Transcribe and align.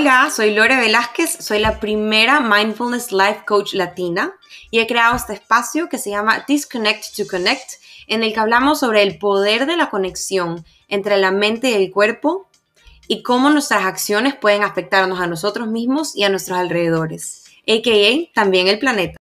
Hola, 0.00 0.30
soy 0.30 0.54
Lore 0.54 0.76
Velázquez, 0.76 1.44
soy 1.44 1.58
la 1.58 1.80
primera 1.80 2.38
Mindfulness 2.38 3.10
Life 3.10 3.40
Coach 3.44 3.74
latina 3.74 4.32
y 4.70 4.78
he 4.78 4.86
creado 4.86 5.16
este 5.16 5.32
espacio 5.32 5.88
que 5.88 5.98
se 5.98 6.10
llama 6.10 6.44
Disconnect 6.46 7.16
to 7.16 7.26
Connect, 7.26 7.68
en 8.06 8.22
el 8.22 8.32
que 8.32 8.38
hablamos 8.38 8.78
sobre 8.78 9.02
el 9.02 9.18
poder 9.18 9.66
de 9.66 9.76
la 9.76 9.90
conexión 9.90 10.64
entre 10.86 11.16
la 11.16 11.32
mente 11.32 11.70
y 11.70 11.74
el 11.74 11.90
cuerpo 11.90 12.48
y 13.08 13.24
cómo 13.24 13.50
nuestras 13.50 13.86
acciones 13.86 14.36
pueden 14.36 14.62
afectarnos 14.62 15.18
a 15.18 15.26
nosotros 15.26 15.66
mismos 15.66 16.14
y 16.14 16.22
a 16.22 16.28
nuestros 16.28 16.58
alrededores, 16.58 17.46
a.k.a. 17.66 18.32
también 18.32 18.68
el 18.68 18.78
planeta. 18.78 19.18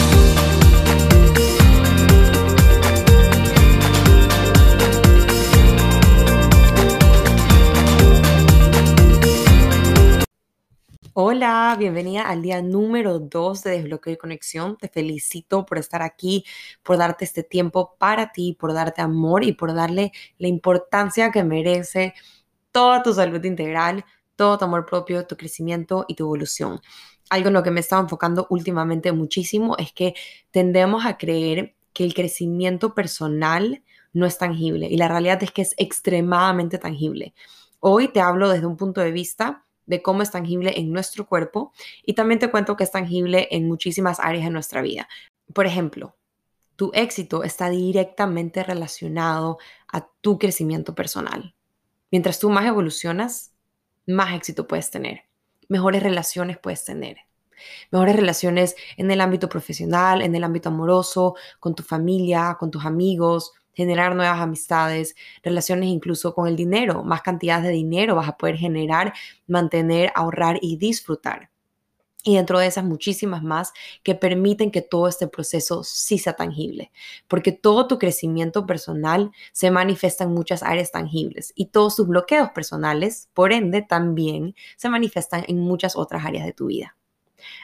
Hola, 11.18 11.74
bienvenida 11.80 12.24
al 12.28 12.42
día 12.42 12.62
número 12.62 13.20
2 13.20 13.64
de 13.64 13.72
Desbloqueo 13.72 14.16
y 14.16 14.18
Conexión. 14.18 14.76
Te 14.76 14.90
felicito 14.90 15.66
por 15.66 15.78
estar 15.78 16.02
aquí, 16.02 16.44
por 16.84 16.98
darte 16.98 17.24
este 17.24 17.42
tiempo 17.42 17.96
para 17.98 18.34
ti, 18.34 18.58
por 18.60 18.74
darte 18.74 19.02
amor 19.02 19.46
y 19.46 19.54
por 19.54 19.74
darle 19.74 20.12
la 20.40 20.50
importancia 20.50 21.32
que 21.32 21.46
merece 21.46 22.14
toda 22.74 23.02
tu 23.02 23.14
salud 23.14 23.42
integral, 23.46 24.04
todo 24.36 24.58
tu 24.58 24.66
amor 24.66 24.86
propio, 24.86 25.26
tu 25.26 25.38
crecimiento 25.38 26.04
y 26.10 26.16
tu 26.16 26.26
evolución. 26.26 26.82
Algo 27.30 27.48
en 27.48 27.54
lo 27.54 27.64
que 27.64 27.72
me 27.72 27.80
he 27.80 27.80
estado 27.80 28.02
enfocando 28.02 28.46
últimamente 28.50 29.14
muchísimo 29.14 29.78
es 29.78 29.94
que 29.94 30.16
tendemos 30.52 31.06
a 31.06 31.18
creer 31.18 31.78
que 31.94 32.04
el 32.04 32.14
crecimiento 32.14 32.94
personal 32.94 33.84
no 34.12 34.26
es 34.26 34.38
tangible 34.38 34.88
y 34.88 34.98
la 34.98 35.08
realidad 35.08 35.42
es 35.44 35.52
que 35.52 35.62
es 35.62 35.76
extremadamente 35.78 36.78
tangible. 36.78 37.34
Hoy 37.80 38.10
te 38.10 38.20
hablo 38.20 38.50
desde 38.50 38.66
un 38.66 38.76
punto 38.76 39.00
de 39.00 39.14
vista 39.14 39.66
de 39.86 40.02
cómo 40.02 40.22
es 40.22 40.32
tangible 40.32 40.80
en 40.80 40.92
nuestro 40.92 41.28
cuerpo 41.28 41.72
y 42.04 42.14
también 42.14 42.40
te 42.40 42.50
cuento 42.50 42.76
que 42.76 42.84
es 42.84 42.92
tangible 42.92 43.48
en 43.52 43.68
muchísimas 43.68 44.20
áreas 44.20 44.46
de 44.46 44.52
nuestra 44.52 44.82
vida. 44.82 45.08
Por 45.54 45.66
ejemplo, 45.66 46.16
tu 46.76 46.92
éxito 46.94 47.44
está 47.44 47.70
directamente 47.70 48.64
relacionado 48.64 49.58
a 49.88 50.08
tu 50.22 50.38
crecimiento 50.38 50.96
personal. 50.96 51.56
Mientras 52.12 52.40
tú 52.40 52.50
más 52.50 52.66
evolucionas, 52.66 53.54
más 54.06 54.34
éxito 54.36 54.68
puedes 54.68 54.92
tener, 54.92 55.24
mejores 55.68 56.04
relaciones 56.04 56.58
puedes 56.58 56.84
tener. 56.84 57.18
Mejores 57.90 58.16
relaciones 58.16 58.76
en 58.98 59.10
el 59.12 59.22
ámbito 59.22 59.48
profesional, 59.48 60.22
en 60.22 60.36
el 60.36 60.44
ámbito 60.44 60.70
amoroso, 60.70 61.36
con 61.60 61.74
tu 61.74 61.84
familia, 61.84 62.58
con 62.60 62.70
tus 62.70 62.86
amigos, 62.86 63.54
generar 63.76 64.16
nuevas 64.16 64.40
amistades, 64.40 65.16
relaciones 65.44 65.90
incluso 65.90 66.34
con 66.34 66.48
el 66.48 66.56
dinero, 66.56 67.04
más 67.04 67.22
cantidades 67.22 67.66
de 67.66 67.72
dinero 67.72 68.16
vas 68.16 68.30
a 68.30 68.38
poder 68.38 68.58
generar, 68.58 69.14
mantener, 69.48 70.12
ahorrar 70.16 70.58
y 70.62 70.78
disfrutar. 70.78 71.50
Y 72.28 72.38
dentro 72.38 72.58
de 72.58 72.66
esas 72.66 72.84
muchísimas 72.84 73.44
más 73.44 73.72
que 74.02 74.16
permiten 74.16 74.72
que 74.72 74.82
todo 74.82 75.08
este 75.08 75.28
proceso 75.28 75.84
sí 75.84 76.18
sea 76.18 76.34
tangible, 76.34 76.92
porque 77.28 77.52
todo 77.52 77.88
tu 77.88 78.00
crecimiento 78.00 78.66
personal 78.66 79.32
se 79.52 79.70
manifiesta 79.70 80.24
en 80.24 80.34
muchas 80.34 80.64
áreas 80.64 80.92
tangibles 80.92 81.54
y 81.56 81.68
todos 81.68 81.96
tus 81.96 82.08
bloqueos 82.08 82.50
personales, 82.50 83.30
por 83.36 83.54
ende, 83.54 83.84
también 83.84 84.56
se 84.76 84.90
manifiestan 84.90 85.46
en 85.48 85.60
muchas 85.60 85.96
otras 85.96 86.26
áreas 86.26 86.48
de 86.48 86.54
tu 86.54 86.66
vida. 86.66 86.98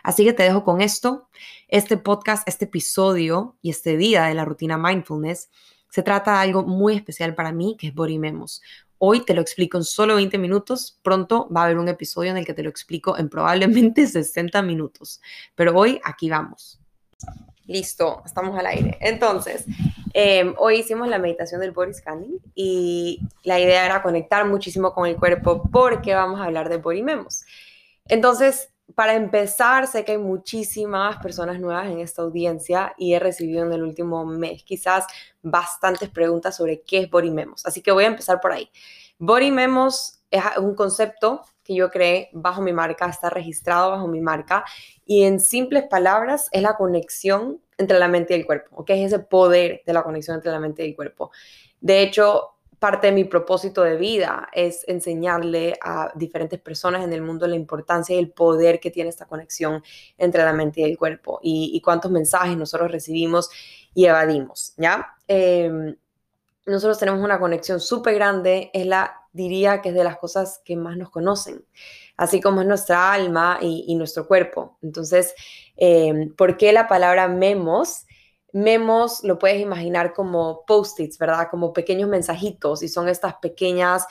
Así 0.04 0.24
que 0.24 0.34
te 0.34 0.44
dejo 0.44 0.64
con 0.64 0.80
esto. 0.80 1.28
Este 1.68 1.98
podcast, 1.98 2.48
este 2.48 2.66
episodio 2.66 3.58
y 3.64 3.72
este 3.72 3.98
día 3.98 4.26
de 4.26 4.36
la 4.36 4.46
rutina 4.46 4.78
mindfulness 4.78 5.50
se 5.92 6.04
trata 6.04 6.32
de 6.32 6.38
algo 6.38 6.64
muy 6.64 6.96
especial 6.96 7.36
para 7.36 7.52
mí, 7.52 7.76
que 7.78 7.88
es 7.88 7.94
Body 7.94 8.18
Memos. 8.18 8.62
Hoy 8.98 9.26
te 9.26 9.34
lo 9.34 9.42
explico 9.42 9.78
en 9.78 9.84
solo 9.84 10.16
20 10.16 10.38
minutos. 10.38 10.98
Pronto 11.04 11.50
va 11.56 11.62
a 11.62 11.66
haber 11.66 11.78
un 11.78 11.90
episodio 11.90 12.32
en 12.32 12.38
el 12.38 12.46
que 12.46 12.54
te 12.54 12.64
lo 12.64 12.70
explico 12.70 13.18
en 13.18 13.28
probablemente 13.28 14.08
60 14.08 14.62
minutos. 14.62 15.22
Pero 15.54 15.78
hoy 15.78 16.00
aquí 16.04 16.30
vamos. 16.30 16.80
Listo, 17.66 18.22
estamos 18.26 18.58
al 18.58 18.68
aire. 18.68 18.98
Entonces, 19.02 19.66
em, 20.14 20.56
hoy 20.58 20.80
hicimos 20.80 21.10
la 21.10 21.20
meditación 21.20 21.60
del 21.60 21.72
body 21.72 21.94
scanning 21.94 22.40
y 22.56 23.20
la 23.44 23.60
idea 23.60 23.86
era 23.86 24.02
conectar 24.02 24.46
muchísimo 24.48 24.94
con 24.94 25.08
el 25.08 25.18
cuerpo 25.18 25.70
porque 25.72 26.14
vamos 26.14 26.40
a 26.40 26.46
hablar 26.46 26.70
de 26.70 26.78
body 26.78 27.04
memos. 27.04 27.44
Entonces, 28.08 28.70
para 28.96 29.16
empezar, 29.16 29.88
sé 29.88 30.06
que 30.06 30.14
hay 30.14 30.18
muchísimas 30.18 31.18
personas 31.18 31.60
nuevas 31.60 31.88
en 31.88 32.00
esta 32.00 32.22
audiencia 32.22 32.94
y 32.98 33.14
he 33.14 33.20
recibido 33.20 33.66
en 33.66 33.74
el 33.74 33.84
último 33.84 34.26
mes 34.26 34.64
quizás 34.64 35.06
bastantes 35.42 36.10
preguntas 36.10 36.56
sobre 36.56 36.82
qué 36.82 37.00
es 37.00 37.10
Body 37.10 37.32
Memos. 37.32 37.66
Así 37.66 37.82
que 37.82 37.92
voy 37.92 38.06
a 38.06 38.08
empezar 38.08 38.40
por 38.42 38.52
ahí. 38.52 38.70
Body 39.18 39.52
Memos 39.52 40.22
es 40.30 40.44
un 40.58 40.76
concepto 40.76 41.44
que 41.64 41.76
yo 41.76 41.90
creé 41.90 42.30
bajo 42.34 42.62
mi 42.62 42.74
marca, 42.74 43.08
está 43.08 43.30
registrado 43.30 43.92
bajo 43.92 44.08
mi 44.08 44.22
marca 44.22 44.66
y 45.06 45.24
en 45.24 45.40
simples 45.40 45.84
palabras 45.90 46.50
es 46.52 46.62
la 46.62 46.76
conexión 46.76 47.62
entre 47.78 48.00
la 48.00 48.08
mente 48.08 48.36
y 48.36 48.40
el 48.40 48.46
cuerpo, 48.46 48.78
¿ok? 48.78 48.90
Es 48.92 49.14
ese 49.14 49.20
poder 49.20 49.82
de 49.86 49.94
la 49.94 50.04
conexión 50.04 50.36
entre 50.36 50.52
la 50.52 50.60
mente 50.60 50.84
y 50.86 50.90
el 50.90 50.96
cuerpo. 50.96 51.32
De 51.80 52.02
hecho, 52.02 52.56
parte 52.82 53.06
de 53.06 53.14
mi 53.14 53.26
propósito 53.26 53.84
de 53.84 53.96
vida 53.96 54.50
es 54.52 54.84
enseñarle 54.88 55.78
a 55.84 56.12
diferentes 56.16 56.60
personas 56.60 57.04
en 57.04 57.14
el 57.14 57.22
mundo 57.22 57.46
la 57.46 57.56
importancia 57.56 58.16
y 58.16 58.18
el 58.18 58.32
poder 58.32 58.80
que 58.80 58.90
tiene 58.90 59.12
esta 59.12 59.28
conexión 59.28 59.84
entre 60.18 60.44
la 60.44 60.52
mente 60.52 60.82
y 60.82 60.86
el 60.86 60.98
cuerpo 60.98 61.40
y, 61.44 61.80
cuántos 61.86 62.10
mensajes 62.10 62.58
nosotros 62.58 62.92
recibimos 62.92 63.52
y 63.94 64.06
evadimos, 64.06 64.74
¿ya? 64.78 65.14
Em, 65.28 65.96
nosotros 66.66 66.98
tenemos 66.98 67.24
una 67.24 67.40
conexión 67.40 67.80
súper 67.80 68.16
grande, 68.16 68.72
es 68.74 68.88
la, 68.88 69.14
diría 69.32 69.84
que 69.84 69.90
es 69.90 69.96
de 69.96 70.04
las 70.04 70.18
cosas 70.18 70.60
que 70.66 70.76
más 70.76 70.98
nos 70.98 71.12
conocen, 71.12 71.64
así 72.18 72.42
como 72.42 72.62
es 72.62 72.68
nuestra 72.68 73.14
alma 73.14 73.60
y, 73.62 73.94
nuestro 73.94 74.26
cuerpo. 74.26 74.80
Entonces, 74.82 75.36
em, 75.78 76.34
¿por 76.34 76.58
qué 76.58 76.74
la 76.74 76.88
palabra 76.88 77.28
memos? 77.28 78.08
Memos 78.54 79.24
lo 79.24 79.40
puedes 79.40 79.62
imaginar 79.62 80.14
como 80.14 80.64
post-its, 80.66 81.18
¿verdad? 81.18 81.48
Como 81.50 81.74
pequeños 81.74 82.10
mensajitos 82.10 82.84
y 82.84 82.88
son 82.88 83.08
estas 83.10 83.36
pequeñas 83.36 84.06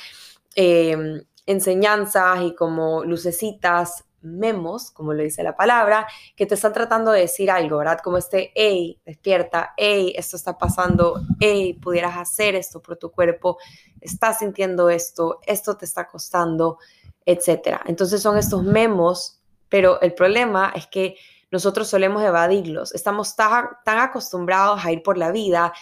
em, 0.54 1.22
enseñanzas 1.46 2.42
y 2.42 2.54
como 2.54 3.04
lucecitas, 3.04 4.04
memos, 4.22 4.90
como 4.90 5.12
le 5.12 5.24
dice 5.24 5.42
la 5.42 5.56
palabra, 5.56 6.06
que 6.36 6.46
te 6.46 6.54
están 6.54 6.72
tratando 6.72 7.10
de 7.10 7.20
decir 7.20 7.50
algo, 7.50 7.78
¿verdad? 7.78 8.00
Como 8.02 8.18
este, 8.18 8.52
hey, 8.54 9.00
despierta, 9.04 9.72
hey, 9.76 10.12
esto 10.16 10.36
está 10.36 10.58
pasando, 10.58 11.20
hey, 11.38 11.74
pudieras 11.74 12.16
hacer 12.16 12.54
esto 12.54 12.82
por 12.82 12.96
tu 12.96 13.10
cuerpo, 13.10 13.58
estás 14.00 14.38
sintiendo 14.40 14.90
esto, 14.90 15.40
esto 15.46 15.76
te 15.76 15.84
está 15.84 16.06
costando, 16.06 16.78
etcétera. 17.24 17.82
Entonces 17.86 18.20
son 18.22 18.36
estos 18.36 18.62
memos, 18.62 19.40
pero 19.68 20.00
el 20.00 20.14
problema 20.14 20.72
es 20.74 20.86
que 20.86 21.16
nosotros 21.50 21.88
solemos 21.88 22.22
evadirlos. 22.22 22.94
Estamos 22.94 23.36
tan, 23.36 23.68
acostumbrados 23.84 24.84
a 24.84 24.92
ir 24.92 25.02
por 25.02 25.18
la 25.18 25.32
vida 25.32 25.72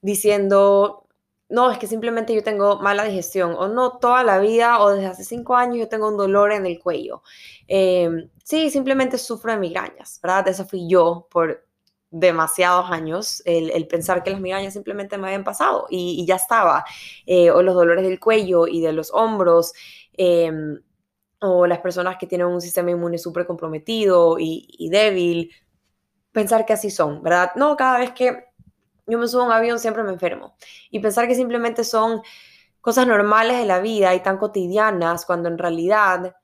diciendo, 0.00 1.06
no, 1.48 1.70
es 1.70 1.78
que 1.78 1.86
simplemente 1.86 2.34
yo 2.34 2.42
tengo 2.42 2.78
mala 2.80 3.04
digestión, 3.04 3.54
o 3.56 3.68
no, 3.68 3.98
toda 3.98 4.22
la 4.24 4.38
vida 4.38 4.80
o 4.80 4.90
desde 4.90 5.06
hace 5.06 5.24
cinco 5.24 5.56
años 5.56 5.78
yo 5.78 5.88
tengo 5.88 6.08
un 6.08 6.16
dolor 6.16 6.52
en 6.52 6.66
el 6.66 6.78
cuello. 6.78 7.22
Em, 7.66 8.28
sí, 8.44 8.70
simplemente 8.70 9.18
sufro 9.18 9.52
de 9.52 9.58
migrañas, 9.58 10.20
¿verdad? 10.22 10.48
Esa 10.48 10.64
fui 10.64 10.88
yo 10.88 11.26
por 11.30 11.66
demasiados 12.10 12.90
años, 12.90 13.42
el, 13.44 13.86
pensar 13.86 14.22
que 14.22 14.30
las 14.30 14.40
migrañas 14.40 14.72
simplemente 14.72 15.18
me 15.18 15.26
habían 15.26 15.44
pasado 15.44 15.86
y, 15.90 16.24
ya 16.26 16.36
estaba, 16.36 16.84
eh, 17.26 17.50
o 17.50 17.62
los 17.62 17.74
dolores 17.74 18.04
del 18.04 18.18
cuello 18.18 18.66
y 18.66 18.80
de 18.80 18.92
los 18.92 19.12
hombros. 19.12 19.74
Em, 20.14 20.80
o 21.40 21.66
las 21.66 21.78
personas 21.80 22.16
que 22.18 22.26
tienen 22.26 22.48
un 22.48 22.60
sistema 22.60 22.90
inmune 22.90 23.18
súper 23.18 23.46
comprometido 23.46 24.36
y, 24.38 24.88
débil, 24.90 25.52
pensar 26.32 26.66
que 26.66 26.72
así 26.72 26.90
son, 26.90 27.22
¿verdad? 27.22 27.52
No, 27.56 27.76
cada 27.76 27.98
vez 27.98 28.12
que 28.12 28.44
yo 29.06 29.18
me 29.18 29.28
subo 29.28 29.42
a 29.42 29.46
un 29.46 29.52
avión 29.52 29.78
siempre 29.78 30.02
me 30.02 30.12
enfermo. 30.12 30.56
Y 30.90 31.00
pensar 31.00 31.28
que 31.28 31.34
simplemente 31.34 31.84
son 31.84 32.22
cosas 32.80 33.06
normales 33.06 33.58
de 33.58 33.66
la 33.66 33.80
vida 33.80 34.14
y 34.14 34.22
tan 34.22 34.38
cotidianas, 34.38 35.24
cuando 35.26 35.48
en 35.48 35.58
realidad 35.58 36.34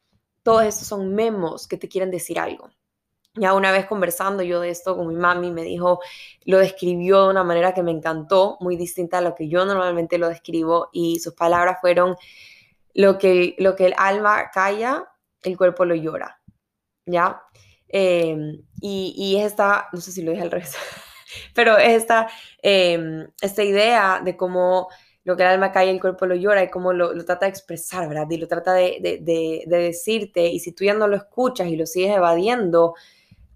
todos 0.42 0.64
estos 0.64 0.86
son 0.86 1.14
memos 1.14 1.66
que 1.66 1.76
te 1.76 1.88
quieren 1.88 2.10
decir 2.10 2.38
algo. 2.38 2.70
Ya 3.36 3.52
una 3.54 3.72
vez 3.72 3.86
conversando 3.86 4.44
yo 4.44 4.60
de 4.60 4.70
esto 4.70 4.96
con 4.96 5.08
mi 5.08 5.16
mami, 5.16 5.50
me 5.50 5.64
dijo, 5.64 6.00
lo 6.44 6.58
describió 6.58 7.24
de 7.24 7.30
una 7.30 7.42
manera 7.42 7.74
que 7.74 7.82
me 7.82 7.90
encantó, 7.90 8.56
muy 8.60 8.76
distinta 8.76 9.18
a 9.18 9.20
lo 9.22 9.34
que 9.34 9.48
yo 9.48 9.64
normalmente 9.64 10.18
lo 10.18 10.28
describo, 10.28 10.88
y 10.92 11.18
sus 11.18 11.34
palabras 11.34 11.78
fueron, 11.80 12.16
lo 12.94 13.18
que, 13.18 13.54
lo 13.58 13.76
que 13.76 13.86
el 13.86 13.94
alma 13.98 14.50
calla, 14.52 15.04
el 15.42 15.56
cuerpo 15.56 15.84
lo 15.84 15.94
llora, 15.94 16.40
¿ya? 17.06 17.42
Em, 17.88 18.62
y, 18.80 19.36
es 19.38 19.46
esta, 19.46 19.88
no 19.92 20.00
sé 20.00 20.12
si 20.12 20.22
lo 20.22 20.30
dije 20.30 20.42
al 20.42 20.50
revés, 20.50 20.74
pero 21.54 21.76
es 21.76 22.02
esta, 22.02 22.28
em, 22.62 23.28
esta 23.40 23.62
idea 23.62 24.20
de 24.24 24.36
cómo 24.36 24.88
lo 25.24 25.36
que 25.36 25.42
el 25.42 25.48
alma 25.48 25.72
calla, 25.72 25.90
el 25.90 26.00
cuerpo 26.00 26.26
lo 26.26 26.34
llora 26.34 26.62
y 26.62 26.70
cómo 26.70 26.92
lo, 26.92 27.12
trata 27.24 27.46
de 27.46 27.50
expresar, 27.50 28.08
¿verdad? 28.08 28.26
Y 28.30 28.36
lo 28.36 28.46
trata 28.46 28.74
de, 28.74 28.98
de, 29.20 29.64
decirte, 29.66 30.46
y 30.48 30.60
si 30.60 30.72
tú 30.72 30.84
ya 30.84 30.94
no 30.94 31.08
lo 31.08 31.16
escuchas 31.16 31.68
y 31.68 31.76
lo 31.76 31.86
sigues 31.86 32.14
evadiendo, 32.16 32.94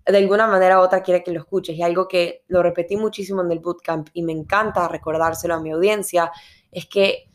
de 0.07 0.17
alguna 0.17 0.47
manera 0.47 0.81
u 0.81 0.83
otra 0.83 1.03
quiere 1.03 1.23
que 1.23 1.31
lo 1.31 1.41
escuches. 1.41 1.77
Y 1.77 1.83
algo 1.83 2.09
que 2.09 2.45
lo 2.49 2.63
repetí 2.63 2.97
muchísimo 2.97 3.43
en 3.43 3.53
el 3.53 3.59
bootcamp 3.59 4.09
y 4.15 4.23
me 4.23 4.33
encanta 4.33 4.89
recordárselo 4.89 5.55
a 5.55 5.61
mi 5.61 5.71
audiencia, 5.71 6.33
es 6.73 6.87
que 6.87 7.28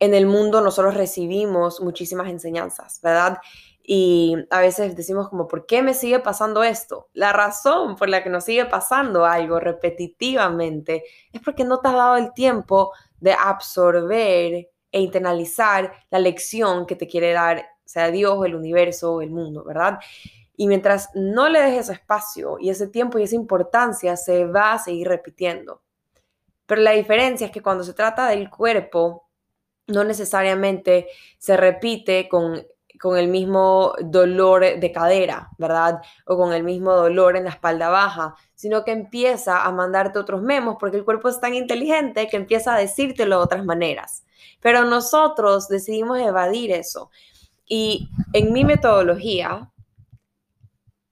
en 0.00 0.14
el 0.14 0.26
mundo 0.26 0.60
nosotros 0.60 0.94
recibimos 0.94 1.80
muchísimas 1.80 2.28
enseñanzas, 2.28 3.00
¿verdad? 3.02 3.38
Y 3.82 4.36
a 4.50 4.60
veces 4.60 4.94
decimos 4.94 5.30
como, 5.30 5.48
¿por 5.48 5.64
qué 5.64 5.80
me 5.80 5.94
sigue 5.94 6.20
pasando 6.20 6.62
esto? 6.62 7.08
La 7.14 7.32
razón 7.32 7.96
por 7.96 8.10
la 8.10 8.22
que 8.22 8.28
nos 8.28 8.44
sigue 8.44 8.66
pasando 8.66 9.24
algo 9.24 9.58
repetitivamente 9.60 11.04
es 11.32 11.40
porque 11.40 11.64
no 11.64 11.80
te 11.80 11.88
has 11.88 11.94
dado 11.94 12.16
el 12.16 12.34
tiempo 12.34 12.92
de 13.18 13.32
absorber 13.32 14.68
e 14.92 15.00
internalizar 15.00 15.92
la 16.10 16.18
lección 16.18 16.86
que 16.86 16.96
te 16.96 17.06
quiere 17.06 17.32
dar, 17.32 17.66
sea 17.84 18.10
Dios, 18.10 18.44
el 18.44 18.54
universo, 18.54 19.22
el 19.22 19.30
mundo, 19.30 19.64
¿verdad? 19.64 19.98
Y 20.54 20.66
mientras 20.66 21.08
no 21.14 21.48
le 21.48 21.60
dejes 21.60 21.88
espacio 21.88 22.58
y 22.60 22.70
ese 22.70 22.88
tiempo 22.88 23.18
y 23.18 23.22
esa 23.22 23.36
importancia, 23.36 24.16
se 24.16 24.44
va 24.44 24.72
a 24.74 24.78
seguir 24.78 25.08
repitiendo. 25.08 25.82
Pero 26.66 26.82
la 26.82 26.90
diferencia 26.90 27.46
es 27.46 27.50
que 27.50 27.62
cuando 27.62 27.84
se 27.84 27.94
trata 27.94 28.26
del 28.28 28.50
cuerpo, 28.50 29.27
no 29.88 30.04
necesariamente 30.04 31.08
se 31.38 31.56
repite 31.56 32.28
con, 32.28 32.64
con 33.00 33.16
el 33.16 33.28
mismo 33.28 33.94
dolor 34.00 34.78
de 34.78 34.92
cadera, 34.92 35.50
¿verdad? 35.58 36.00
O 36.26 36.36
con 36.36 36.52
el 36.52 36.62
mismo 36.62 36.92
dolor 36.92 37.36
en 37.36 37.44
la 37.44 37.50
espalda 37.50 37.88
baja, 37.88 38.34
sino 38.54 38.84
que 38.84 38.92
empieza 38.92 39.64
a 39.64 39.72
mandarte 39.72 40.18
otros 40.18 40.42
memos 40.42 40.76
porque 40.78 40.98
el 40.98 41.04
cuerpo 41.04 41.28
es 41.28 41.40
tan 41.40 41.54
inteligente 41.54 42.28
que 42.28 42.36
empieza 42.36 42.74
a 42.74 42.78
decírtelo 42.78 43.38
de 43.38 43.44
otras 43.44 43.64
maneras. 43.64 44.24
Pero 44.60 44.84
nosotros 44.84 45.68
decidimos 45.68 46.18
evadir 46.18 46.72
eso. 46.72 47.10
Y 47.66 48.08
en 48.32 48.52
mi 48.52 48.64
metodología, 48.64 49.70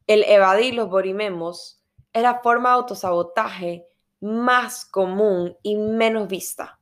el 0.07 0.25
evadir 0.25 0.75
los 0.75 0.89
borimemos 0.89 1.83
es 2.13 2.23
la 2.23 2.41
forma 2.41 2.71
de 2.71 2.75
autosabotaje 2.77 3.87
más 4.21 4.85
común 4.85 5.57
y 5.63 5.77
menos 5.77 6.29
vista. 6.29 6.79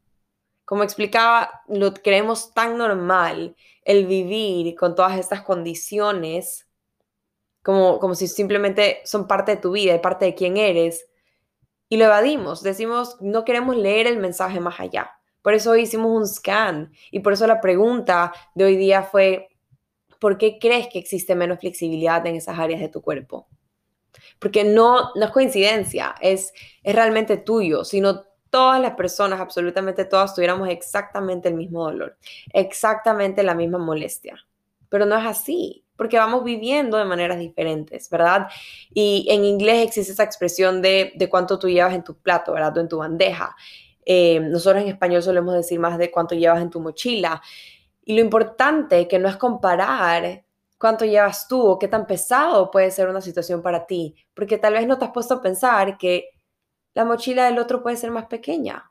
Como 0.65 0.83
explicaba, 0.83 1.63
lo 1.69 1.93
creemos 1.93 2.55
tan 2.55 2.79
normal 2.79 3.55
el 3.85 4.07
vivir 4.07 4.75
con 4.75 4.95
todas 4.95 5.19
estas 5.19 5.43
condiciones, 5.43 6.67
como, 7.63 7.99
como 7.99 8.15
si 8.15 8.29
simplemente 8.29 9.01
son 9.05 9.27
parte 9.27 9.53
de 9.53 9.63
tu 9.63 9.73
vida 9.73 9.95
y 9.95 9.99
parte 9.99 10.25
de 10.25 10.35
quién 10.35 10.57
eres, 10.57 11.07
y 11.89 11.97
lo 11.97 12.07
evadimos. 12.07 12.63
Decimos, 12.63 13.17
no 13.21 13.45
queremos 13.45 13.77
leer 13.77 14.07
el 14.07 14.19
mensaje 14.19 14.61
más 14.61 14.81
allá. 14.81 15.11
Por 15.43 15.53
eso 15.53 15.77
hicimos 15.77 16.11
un 16.11 16.27
scan 16.27 16.93
y 17.11 17.21
por 17.21 17.35
eso 17.35 17.47
la 17.47 17.61
pregunta 17.61 18.33
de 18.55 18.65
hoy 18.65 18.77
día 18.77 19.03
fue, 19.03 19.49
¿por 20.19 20.39
qué 20.39 20.59
crees 20.59 20.89
que 20.89 20.99
existe 20.99 21.35
menos 21.35 21.61
flexibilidad 21.61 22.27
en 22.27 22.37
esas 22.37 22.59
áreas 22.59 22.81
de 22.81 22.89
tu 22.89 23.03
cuerpo? 23.03 23.47
Porque 24.39 24.65
no, 24.65 25.11
no 25.15 25.27
es 25.27 25.31
coincidencia, 25.31 26.15
es, 26.23 26.55
es 26.83 26.95
realmente 26.95 27.37
tuyo, 27.37 27.85
sino 27.85 28.25
todas 28.55 28.81
las 28.81 28.93
personas, 28.95 29.41
absolutamente 29.41 30.05
todas, 30.05 30.33
tuviéramos 30.33 30.69
exactamente 30.69 31.49
el 31.49 31.57
mismo 31.57 31.83
dolor, 31.83 32.17
exactamente 32.53 33.43
la 33.43 33.53
misma 33.53 33.79
molestia. 33.79 34.37
Pero 34.89 35.07
no 35.07 35.19
es 35.19 35.27
así, 35.27 35.85
porque 35.97 36.19
vamos 36.19 36.45
viviendo 36.45 36.97
de 36.97 37.05
maneras 37.05 37.41
diferentes, 37.41 38.09
¿verdad? 38.09 38.47
Y 38.93 39.27
en 39.29 39.45
inglés 39.45 39.89
existe 39.89 40.13
esa 40.13 40.23
expresión 40.23 40.83
de, 40.83 41.15
de 41.17 41.29
cuánto 41.29 41.59
tú 41.59 41.69
llevas 41.69 41.95
en 41.95 42.05
tu 42.05 42.15
plato, 42.17 42.53
¿verdad? 42.53 42.77
O 42.77 42.81
en 42.81 42.89
tu 42.89 42.99
bandeja. 42.99 43.57
Eh, 44.07 44.39
nosotros 44.39 44.85
en 44.85 44.89
español 44.89 45.25
solemos 45.25 45.53
decir 45.53 45.81
más 45.81 45.99
de 45.99 46.13
cuánto 46.13 46.37
llevas 46.37 46.63
en 46.63 46.71
tu 46.71 46.79
mochila. 46.79 47.43
Y 48.05 48.15
lo 48.15 48.21
importante 48.21 49.09
que 49.09 49.19
no 49.19 49.29
es 49.29 49.37
comparar 49.37 50.45
cuánto 50.79 51.05
llevas 51.05 51.49
tú 51.49 51.61
o 51.61 51.77
qué 51.77 51.89
tan 51.89 52.07
pesado 52.07 52.71
puede 52.71 52.93
ser 52.93 53.09
una 53.09 53.21
situación 53.21 53.63
para 53.63 53.85
ti, 53.85 54.15
porque 54.33 54.59
tal 54.59 54.75
vez 54.75 54.87
no 54.87 54.97
te 54.97 55.07
has 55.07 55.11
puesto 55.11 55.35
a 55.35 55.43
pensar 55.43 55.99
que 55.99 56.34
la 56.95 57.05
mochila 57.05 57.47
del 57.47 57.59
otro 57.59 57.83
puede 57.83 57.97
ser 57.97 58.11
más 58.11 58.27
pequeña 58.27 58.91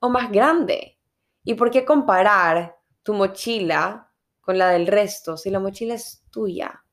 o 0.00 0.08
más 0.08 0.30
grande. 0.30 0.98
¿Y 1.44 1.54
por 1.54 1.70
qué 1.70 1.84
comparar 1.84 2.76
tu 3.02 3.14
mochila 3.14 4.10
con 4.40 4.58
la 4.58 4.70
del 4.70 4.86
resto 4.86 5.36
si 5.36 5.50
la 5.50 5.60
mochila 5.60 5.94
es 5.94 6.24
tuya? 6.30 6.84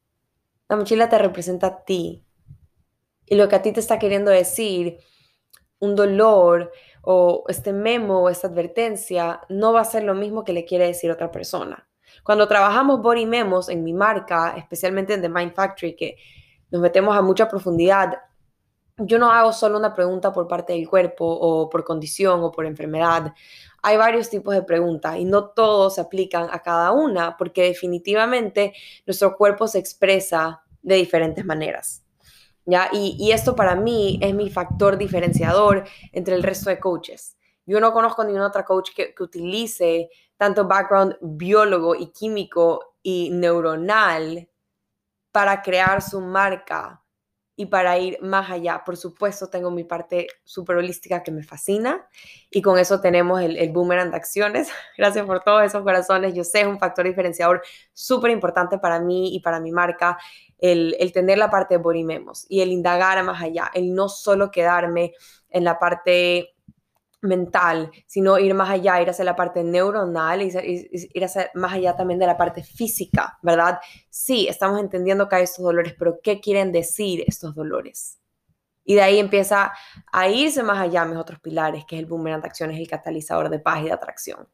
La 0.69 0.75
mochila 0.75 1.09
te 1.09 1.17
representa 1.17 1.67
a 1.67 1.83
ti. 1.83 2.23
Y 3.25 3.35
lo 3.35 3.49
que 3.49 3.55
a 3.55 3.61
ti 3.61 3.71
te 3.71 3.79
está 3.79 3.97
queriendo 3.97 4.29
decir, 4.29 4.99
un 5.79 5.95
dolor 5.95 6.71
o 7.01 7.43
este 7.47 7.73
memo 7.73 8.21
o 8.21 8.29
esta 8.29 8.47
advertencia 8.47 9.41
no 9.49 9.73
va 9.73 9.81
a 9.81 9.85
ser 9.85 10.03
lo 10.03 10.13
mismo 10.13 10.43
que 10.43 10.53
le 10.53 10.65
quiere 10.65 10.85
decir 10.85 11.11
otra 11.11 11.31
persona. 11.31 11.87
Cuando 12.23 12.47
trabajamos 12.47 13.01
body 13.01 13.25
memos 13.25 13.69
en 13.69 13.83
mi 13.83 13.93
marca, 13.93 14.53
especialmente 14.57 15.13
en 15.13 15.21
The 15.21 15.29
Mind 15.29 15.53
Factory, 15.53 15.95
que 15.95 16.17
nos 16.69 16.81
metemos 16.81 17.15
a 17.15 17.21
mucha 17.21 17.47
profundidad, 17.47 18.13
yo 18.97 19.19
no 19.19 19.31
hago 19.31 19.53
solo 19.53 19.77
una 19.77 19.93
pregunta 19.93 20.31
por 20.31 20.47
parte 20.47 20.73
del 20.73 20.87
cuerpo 20.87 21.25
o 21.25 21.69
por 21.69 21.83
condición 21.83 22.43
o 22.43 22.51
por 22.51 22.65
enfermedad. 22.65 23.33
Hay 23.81 23.97
varios 23.97 24.29
tipos 24.29 24.53
de 24.53 24.61
preguntas 24.61 25.17
y 25.17 25.25
no 25.25 25.45
todos 25.49 25.95
se 25.95 26.01
aplican 26.01 26.47
a 26.51 26.61
cada 26.61 26.91
una 26.91 27.37
porque 27.37 27.63
definitivamente 27.63 28.73
nuestro 29.05 29.35
cuerpo 29.35 29.67
se 29.67 29.79
expresa 29.79 30.61
de 30.81 30.95
diferentes 30.95 31.45
maneras. 31.45 32.03
¿ya? 32.65 32.89
Y, 32.93 33.31
esto 33.31 33.55
para 33.55 33.75
mí 33.75 34.19
es 34.21 34.33
mi 34.35 34.49
factor 34.49 34.97
diferenciador 34.97 35.85
entre 36.11 36.35
el 36.35 36.43
resto 36.43 36.69
de 36.69 36.79
coaches. 36.79 37.37
Yo 37.65 37.79
no 37.79 37.93
conozco 37.93 38.23
ningún 38.23 38.41
otro 38.41 38.63
coach 38.65 38.91
que, 38.95 39.13
que 39.13 39.23
utilice 39.23 40.09
tanto 40.37 40.67
background 40.67 41.17
biólogo 41.21 41.95
y 41.95 42.07
químico 42.07 42.95
y 43.01 43.29
neuronal 43.31 44.49
para 45.31 45.61
crear 45.61 46.01
su 46.01 46.19
marca 46.19 47.00
y 47.61 47.67
para 47.67 47.95
ir 47.99 48.17
más 48.21 48.49
allá. 48.49 48.81
Por 48.83 48.97
supuesto, 48.97 49.47
tengo 49.47 49.69
mi 49.69 49.83
parte 49.83 50.27
super 50.43 50.77
holística 50.77 51.21
que 51.21 51.31
me 51.31 51.43
fascina 51.43 52.07
y 52.49 52.63
con 52.63 52.79
eso 52.79 53.01
tenemos 53.01 53.39
el, 53.39 53.55
el 53.55 53.69
boomerang 53.69 54.09
de 54.09 54.17
acciones. 54.17 54.69
Gracias 54.97 55.27
por 55.27 55.43
todos 55.43 55.63
esos 55.63 55.83
corazones. 55.83 56.33
Yo 56.33 56.43
sé, 56.43 56.61
es 56.61 56.67
un 56.67 56.79
factor 56.79 57.05
diferenciador 57.05 57.61
súper 57.93 58.31
importante 58.31 58.79
para 58.79 58.99
mí 58.99 59.35
y 59.35 59.41
para 59.41 59.59
mi 59.59 59.71
marca 59.71 60.17
el, 60.57 60.95
el 60.99 61.11
tener 61.11 61.37
la 61.37 61.51
parte 61.51 61.75
de 61.75 61.83
body 61.83 62.03
memos 62.03 62.47
y 62.49 62.61
el 62.61 62.71
indagar 62.71 63.23
más 63.23 63.41
allá, 63.43 63.69
el 63.75 63.93
no 63.93 64.09
solo 64.09 64.49
quedarme 64.49 65.13
en 65.51 65.63
la 65.63 65.77
parte 65.77 66.55
mental, 67.21 67.91
sino 68.07 68.37
ir 68.39 68.53
más 68.53 68.69
allá, 68.69 69.01
ir 69.01 69.09
hacia 69.09 69.25
la 69.25 69.35
parte 69.35 69.63
neuronal 69.63 70.41
ir 70.41 71.23
hacia 71.23 71.51
más 71.53 71.73
allá 71.73 71.95
también 71.95 72.19
de 72.19 72.27
la 72.27 72.37
parte 72.37 72.63
física, 72.63 73.37
¿verdad? 73.41 73.79
Sí, 74.09 74.47
estamos 74.47 74.79
entendiendo 74.79 75.29
que 75.29 75.35
hay 75.35 75.43
estos 75.43 75.63
dolores, 75.63 75.95
pero 75.97 76.19
¿qué 76.21 76.39
quieren 76.39 76.71
decir 76.71 77.23
estos 77.27 77.55
dolores? 77.55 78.19
Y 78.83 78.95
de 78.95 79.01
ahí 79.03 79.19
empieza 79.19 79.71
a 80.11 80.29
irse 80.29 80.63
más 80.63 80.79
allá 80.79 81.05
mis 81.05 81.17
otros 81.17 81.39
pilares, 81.39 81.85
que 81.85 81.95
es 81.95 82.01
el 82.01 82.07
boomerang 82.07 82.41
de 82.41 82.47
acciones, 82.47 82.79
el 82.79 82.87
catalizador 82.87 83.49
de 83.49 83.59
paz 83.59 83.81
y 83.81 83.85
de 83.85 83.91
atracción. 83.91 84.47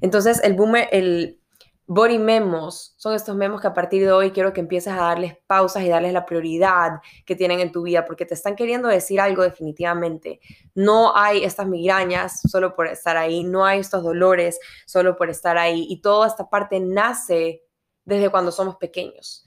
Entonces, 0.00 0.42
el 0.44 0.54
boomer, 0.54 0.88
el, 0.92 1.40
Body 1.86 2.18
memos 2.18 2.94
son 2.96 3.14
estos 3.14 3.36
memos 3.36 3.60
que 3.60 3.66
a 3.66 3.74
partir 3.74 4.02
de 4.02 4.10
hoy 4.10 4.30
quiero 4.30 4.54
que 4.54 4.60
empieces 4.60 4.92
a 4.92 4.96
darles 4.96 5.36
pausas 5.46 5.82
y 5.82 5.88
darles 5.90 6.14
la 6.14 6.24
prioridad 6.24 7.02
que 7.26 7.36
tienen 7.36 7.60
en 7.60 7.72
tu 7.72 7.82
vida, 7.82 8.06
porque 8.06 8.24
te 8.24 8.32
están 8.32 8.56
queriendo 8.56 8.88
decir 8.88 9.20
algo 9.20 9.42
definitivamente. 9.42 10.40
No 10.74 11.14
hay 11.14 11.44
estas 11.44 11.66
migrañas 11.66 12.40
solo 12.40 12.74
por 12.74 12.86
estar 12.86 13.18
ahí, 13.18 13.44
no 13.44 13.66
hay 13.66 13.80
estos 13.80 14.02
dolores 14.02 14.58
solo 14.86 15.14
por 15.16 15.28
estar 15.28 15.58
ahí. 15.58 15.86
Y 15.88 16.00
toda 16.00 16.26
esta 16.26 16.48
parte 16.48 16.80
nace 16.80 17.62
desde 18.04 18.30
cuando 18.30 18.50
somos 18.50 18.76
pequeños. 18.76 19.44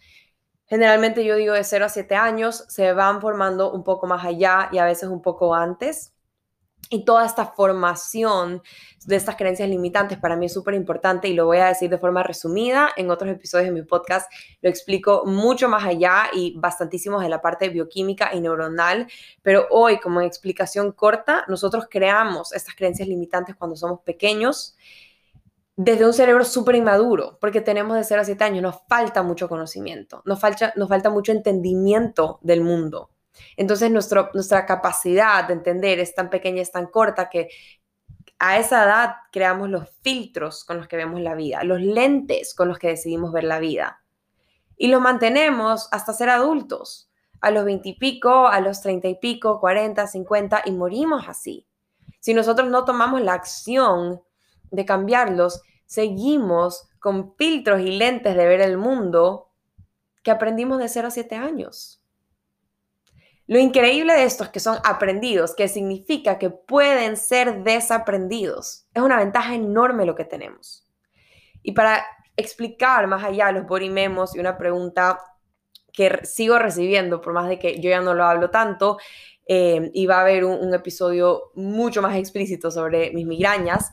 Generalmente 0.67 1.23
yo 1.25 1.35
digo 1.37 1.53
de 1.53 1.63
0 1.63 1.85
a 1.85 1.89
7 1.89 2.15
años, 2.15 2.65
se 2.67 2.93
van 2.93 3.19
formando 3.19 3.71
un 3.71 3.83
poco 3.83 4.05
más 4.05 4.23
allá 4.25 4.69
y 4.71 4.77
a 4.77 4.85
veces 4.85 5.09
un 5.09 5.21
poco 5.23 5.55
antes. 5.55 6.13
Y 6.89 7.03
toda 7.03 7.25
esta 7.25 7.45
formación 7.45 8.61
de 9.05 9.15
estas 9.15 9.35
creencias 9.35 9.69
limitantes 9.69 10.17
para 10.17 10.35
mí 10.35 10.45
es 10.45 10.53
súper 10.53 10.73
importante 10.73 11.27
y 11.27 11.33
lo 11.33 11.45
voy 11.45 11.57
a 11.57 11.67
decir 11.67 11.89
de 11.89 11.97
forma 11.97 12.23
resumida. 12.23 12.89
En 12.95 13.11
otros 13.11 13.31
episodios 13.31 13.67
de 13.67 13.73
mi 13.73 13.83
podcast 13.83 14.31
lo 14.61 14.69
explico 14.69 15.23
mucho 15.25 15.69
más 15.69 15.85
allá 15.85 16.29
y 16.33 16.57
bastantísimos 16.57 17.21
de 17.21 17.29
la 17.29 17.41
parte 17.41 17.69
bioquímica 17.69 18.33
y 18.33 18.39
neuronal. 18.39 19.07
Pero 19.41 19.67
hoy, 19.69 19.99
como 19.99 20.21
explicación 20.21 20.91
corta, 20.91 21.45
nosotros 21.47 21.87
creamos 21.89 22.53
estas 22.53 22.75
creencias 22.75 23.07
limitantes 23.07 23.55
cuando 23.55 23.75
somos 23.75 24.01
pequeños 24.01 24.75
desde 25.77 26.07
un 26.07 26.13
cerebro 26.13 26.43
súper 26.43 26.75
inmaduro, 26.75 27.37
porque 27.39 27.61
tenemos 27.61 27.95
de 27.95 28.03
0 28.03 28.21
a 28.21 28.25
7 28.25 28.43
años, 28.43 28.63
nos 28.63 28.77
falta 28.89 29.21
mucho 29.21 29.47
conocimiento, 29.47 30.23
nos 30.25 30.39
falta, 30.39 30.73
nos 30.75 30.89
falta 30.89 31.11
mucho 31.11 31.31
entendimiento 31.31 32.39
del 32.41 32.61
mundo. 32.61 33.11
Entonces 33.55 33.91
nuestra 33.91 34.65
capacidad 34.65 35.47
de 35.47 35.53
entender 35.53 35.99
es 35.99 36.15
tan 36.15 36.29
pequeña, 36.29 36.61
es 36.61 36.71
tan 36.71 36.87
corta 36.87 37.29
que 37.29 37.49
a 38.39 38.57
esa 38.57 38.83
edad 38.83 39.15
creamos 39.31 39.69
los 39.69 39.89
filtros 40.01 40.63
con 40.63 40.77
los 40.77 40.87
que 40.87 40.97
vemos 40.97 41.21
la 41.21 41.35
vida, 41.35 41.63
los 41.63 41.81
lentes 41.81 42.53
con 42.53 42.67
los 42.67 42.77
que 42.77 42.89
decidimos 42.89 43.31
ver 43.31 43.43
la 43.43 43.59
vida. 43.59 44.01
Y 44.77 44.89
los 44.89 45.01
mantenemos 45.01 45.87
hasta 45.91 46.13
ser 46.13 46.29
adultos, 46.29 47.09
a 47.41 47.51
los 47.51 47.65
veintipico, 47.65 48.47
a 48.47 48.59
los 48.61 48.81
treinta 48.81 49.07
y 49.07 49.15
pico, 49.15 49.59
cuarenta, 49.59 50.07
cincuenta, 50.07 50.61
y 50.65 50.71
morimos 50.71 51.27
así. 51.27 51.65
Si 52.19 52.33
nosotros 52.33 52.69
no 52.69 52.85
tomamos 52.85 53.21
la 53.21 53.33
acción 53.33 54.21
de 54.69 54.85
cambiarlos, 54.85 55.61
seguimos 55.85 56.89
con 56.99 57.35
filtros 57.35 57.81
y 57.81 57.97
lentes 57.97 58.35
de 58.35 58.47
ver 58.47 58.61
el 58.61 58.77
mundo 58.77 59.49
que 60.23 60.31
aprendimos 60.31 60.79
de 60.79 60.89
0 60.89 61.07
a 61.07 61.11
7 61.11 61.35
años. 61.35 61.96
Lo 63.47 63.59
increíble 63.59 64.13
de 64.13 64.23
esto 64.25 64.43
es 64.43 64.49
que 64.49 64.59
son 64.59 64.77
aprendidos, 64.83 65.55
que 65.55 65.69
significa 65.69 66.37
que 66.37 66.49
pueden 66.49 67.15
ser 67.15 67.63
desaprendidos. 67.63 68.85
Es 68.93 69.01
una 69.01 69.17
ventaja 69.17 69.55
enorme 69.55 70.05
lo 70.05 70.15
que 70.15 70.25
tenemos. 70.25 70.85
Y 71.63 71.71
para 71.71 72.05
explicar 72.35 73.07
más 73.07 73.23
allá 73.23 73.51
los 73.53 73.65
body 73.65 73.89
memos 73.89 74.35
y 74.35 74.39
una 74.39 74.57
pregunta 74.57 75.19
que 75.93 76.25
sigo 76.25 76.59
recibiendo, 76.59 77.21
por 77.21 77.33
más 77.33 77.47
de 77.47 77.57
que 77.57 77.79
yo 77.79 77.89
ya 77.89 78.01
no 78.01 78.13
lo 78.13 78.25
hablo 78.25 78.49
tanto, 78.49 78.97
eh, 79.47 79.91
y 79.93 80.05
va 80.05 80.17
a 80.17 80.21
haber 80.21 80.43
un, 80.43 80.73
episodio 80.73 81.51
mucho 81.55 82.01
más 82.01 82.17
explícito 82.17 82.69
sobre 82.69 83.11
mis 83.11 83.25
migrañas, 83.25 83.91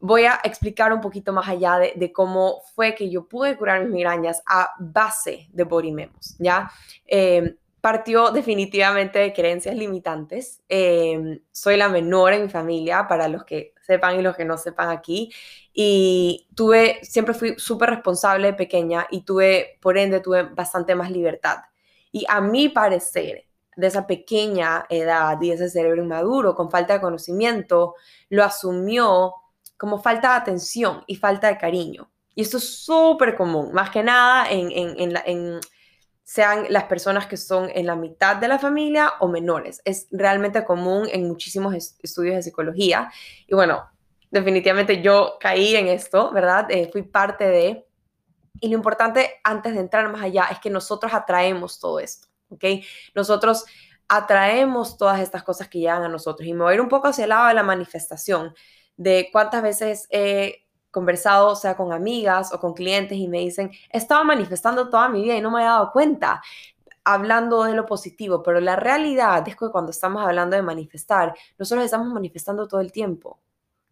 voy 0.00 0.24
a 0.24 0.40
explicar 0.42 0.92
un 0.94 1.00
poquito 1.02 1.32
más 1.32 1.46
allá 1.46 1.78
de, 1.78 2.12
cómo 2.12 2.62
fue 2.74 2.94
que 2.94 3.10
yo 3.10 3.28
pude 3.28 3.56
curar 3.56 3.82
mis 3.82 3.92
migrañas 3.92 4.42
a 4.46 4.70
base 4.80 5.48
de 5.52 5.64
body 5.64 5.92
memos, 5.92 6.34
¿ya? 6.38 6.70
Eh, 7.06 7.54
partió 7.82 8.30
definitivamente 8.30 9.18
de 9.18 9.32
creencias 9.32 9.74
limitantes. 9.74 10.62
Eh, 10.68 11.42
soy 11.50 11.76
la 11.76 11.88
menor 11.88 12.32
en 12.32 12.44
mi 12.44 12.48
familia, 12.48 13.08
para 13.08 13.26
los 13.28 13.44
que 13.44 13.74
sepan 13.84 14.18
y 14.18 14.22
los 14.22 14.36
que 14.36 14.44
no 14.44 14.56
sepan 14.56 14.90
aquí. 14.90 15.32
Y 15.74 16.48
tuve, 16.54 17.00
siempre 17.02 17.34
fui 17.34 17.56
súper 17.58 17.90
responsable 17.90 18.46
de 18.46 18.54
pequeña 18.54 19.08
y 19.10 19.22
tuve, 19.22 19.80
por 19.82 19.98
ende, 19.98 20.20
tuve 20.20 20.44
bastante 20.44 20.94
más 20.94 21.10
libertad. 21.10 21.58
Y 22.12 22.24
a 22.28 22.40
mi 22.40 22.68
parecer, 22.68 23.46
de 23.74 23.86
esa 23.88 24.06
pequeña 24.06 24.86
edad 24.88 25.40
y 25.40 25.50
ese 25.50 25.68
cerebro 25.68 26.04
inmaduro, 26.04 26.54
con 26.54 26.70
falta 26.70 26.94
de 26.94 27.00
conocimiento, 27.00 27.96
lo 28.28 28.44
asumió 28.44 29.34
como 29.76 30.00
falta 30.00 30.30
de 30.30 30.36
atención 30.36 31.02
y 31.08 31.16
falta 31.16 31.48
de 31.48 31.58
cariño. 31.58 32.12
Y 32.36 32.42
esto 32.42 32.58
es 32.58 32.84
súper 32.84 33.34
común, 33.34 33.72
más 33.72 33.90
que 33.90 34.04
nada 34.04 34.48
en, 34.48 34.70
en, 34.70 35.16
en 35.26 35.60
sean 36.24 36.66
las 36.68 36.84
personas 36.84 37.26
que 37.26 37.36
son 37.36 37.70
en 37.74 37.86
la 37.86 37.96
mitad 37.96 38.36
de 38.36 38.48
la 38.48 38.58
familia 38.58 39.14
o 39.20 39.28
menores. 39.28 39.82
Es 39.84 40.06
realmente 40.10 40.64
común 40.64 41.08
en 41.10 41.26
muchísimos 41.26 41.74
estudios 42.02 42.36
de 42.36 42.42
psicología. 42.42 43.12
Y 43.46 43.54
bueno, 43.54 43.90
definitivamente 44.30 45.02
yo 45.02 45.36
caí 45.40 45.76
en 45.76 45.88
esto, 45.88 46.32
¿verdad? 46.32 46.70
Eh, 46.70 46.88
fui 46.90 47.02
parte 47.02 47.44
de... 47.44 47.86
Y 48.60 48.68
lo 48.68 48.74
importante 48.74 49.40
antes 49.42 49.74
de 49.74 49.80
entrar 49.80 50.08
más 50.10 50.22
allá 50.22 50.48
es 50.50 50.60
que 50.60 50.70
nosotros 50.70 51.12
atraemos 51.12 51.80
todo 51.80 51.98
esto, 51.98 52.28
¿ok? 52.48 52.64
Nosotros 53.14 53.64
atraemos 54.06 54.96
todas 54.96 55.20
estas 55.20 55.42
cosas 55.42 55.68
que 55.68 55.80
llegan 55.80 56.04
a 56.04 56.08
nosotros. 56.08 56.46
Y 56.46 56.52
me 56.52 56.62
voy 56.62 56.72
a 56.72 56.74
ir 56.74 56.80
un 56.80 56.88
poco 56.88 57.08
hacia 57.08 57.24
el 57.24 57.30
lado 57.30 57.48
de 57.48 57.54
la 57.54 57.62
manifestación, 57.62 58.54
de 58.96 59.30
cuántas 59.32 59.62
veces 59.62 60.06
conversado, 60.92 61.56
sea 61.56 61.76
con 61.76 61.92
amigas 61.92 62.52
o 62.52 62.60
con 62.60 62.74
clientes, 62.74 63.18
y 63.18 63.26
me 63.26 63.40
dicen, 63.40 63.72
estaba 63.90 64.22
manifestando 64.22 64.88
toda 64.90 65.08
mi 65.08 65.22
vida 65.22 65.34
y 65.36 65.40
no 65.40 65.50
me 65.50 65.58
había 65.58 65.70
dado 65.70 65.90
cuenta, 65.90 66.40
hablando 67.04 67.64
de 67.64 67.74
lo 67.74 67.86
positivo, 67.86 68.42
pero 68.44 68.60
la 68.60 68.76
realidad 68.76 69.46
es 69.48 69.56
que 69.56 69.70
cuando 69.70 69.90
estamos 69.90 70.22
hablando 70.22 70.54
de 70.54 70.62
manifestar, 70.62 71.34
nosotros 71.58 71.84
estamos 71.84 72.06
manifestando 72.08 72.68
todo 72.68 72.80
el 72.80 72.92
tiempo, 72.92 73.40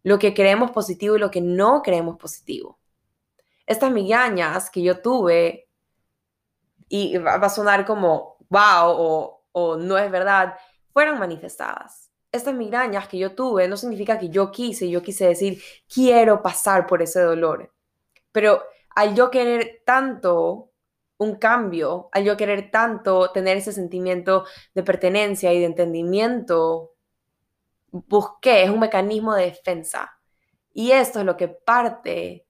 lo 0.03 0.17
que 0.19 0.33
creemos 0.33 0.71
positivo 0.71 1.17
y 1.17 1.19
lo 1.19 1.31
que 1.31 1.41
no 1.41 1.81
creemos 1.81 2.17
positivo. 2.17 2.79
Estas 3.65 3.91
migrañas 3.91 4.69
que 4.69 4.81
yo 4.81 5.01
tuve, 5.01 5.67
y 6.87 7.17
va 7.17 7.35
a 7.35 7.49
sonar 7.49 7.85
como, 7.85 8.37
wow, 8.49 8.89
o, 8.89 9.43
o 9.51 9.75
no 9.75 9.97
es 9.97 10.11
verdad, 10.11 10.55
fueron 10.93 11.19
manifestadas 11.19 12.10
estas 12.31 12.53
migrañas 12.53 13.07
que 13.07 13.17
yo 13.17 13.35
tuve 13.35 13.67
no 13.67 13.77
significa 13.77 14.17
que 14.17 14.29
yo 14.29 14.51
quise, 14.51 14.89
yo 14.89 15.01
quise 15.01 15.27
decir, 15.27 15.61
quiero 15.93 16.41
pasar 16.41 16.87
por 16.87 17.01
ese 17.01 17.21
dolor. 17.21 17.73
Pero 18.31 18.63
al 18.95 19.15
yo 19.15 19.29
querer 19.29 19.81
tanto 19.85 20.71
un 21.17 21.35
cambio, 21.35 22.09
al 22.13 22.23
yo 22.23 22.37
querer 22.37 22.71
tanto 22.71 23.31
tener 23.31 23.57
ese 23.57 23.73
sentimiento 23.73 24.45
de 24.73 24.83
pertenencia 24.83 25.53
y 25.53 25.59
de 25.59 25.65
entendimiento, 25.65 26.95
busqué, 27.91 28.63
es 28.63 28.69
un 28.69 28.79
mecanismo 28.79 29.35
de 29.35 29.45
defensa. 29.45 30.17
Y 30.73 30.91
esto 30.91 31.19
es 31.19 31.25
lo 31.25 31.37
que 31.37 31.49
parte 31.49 32.47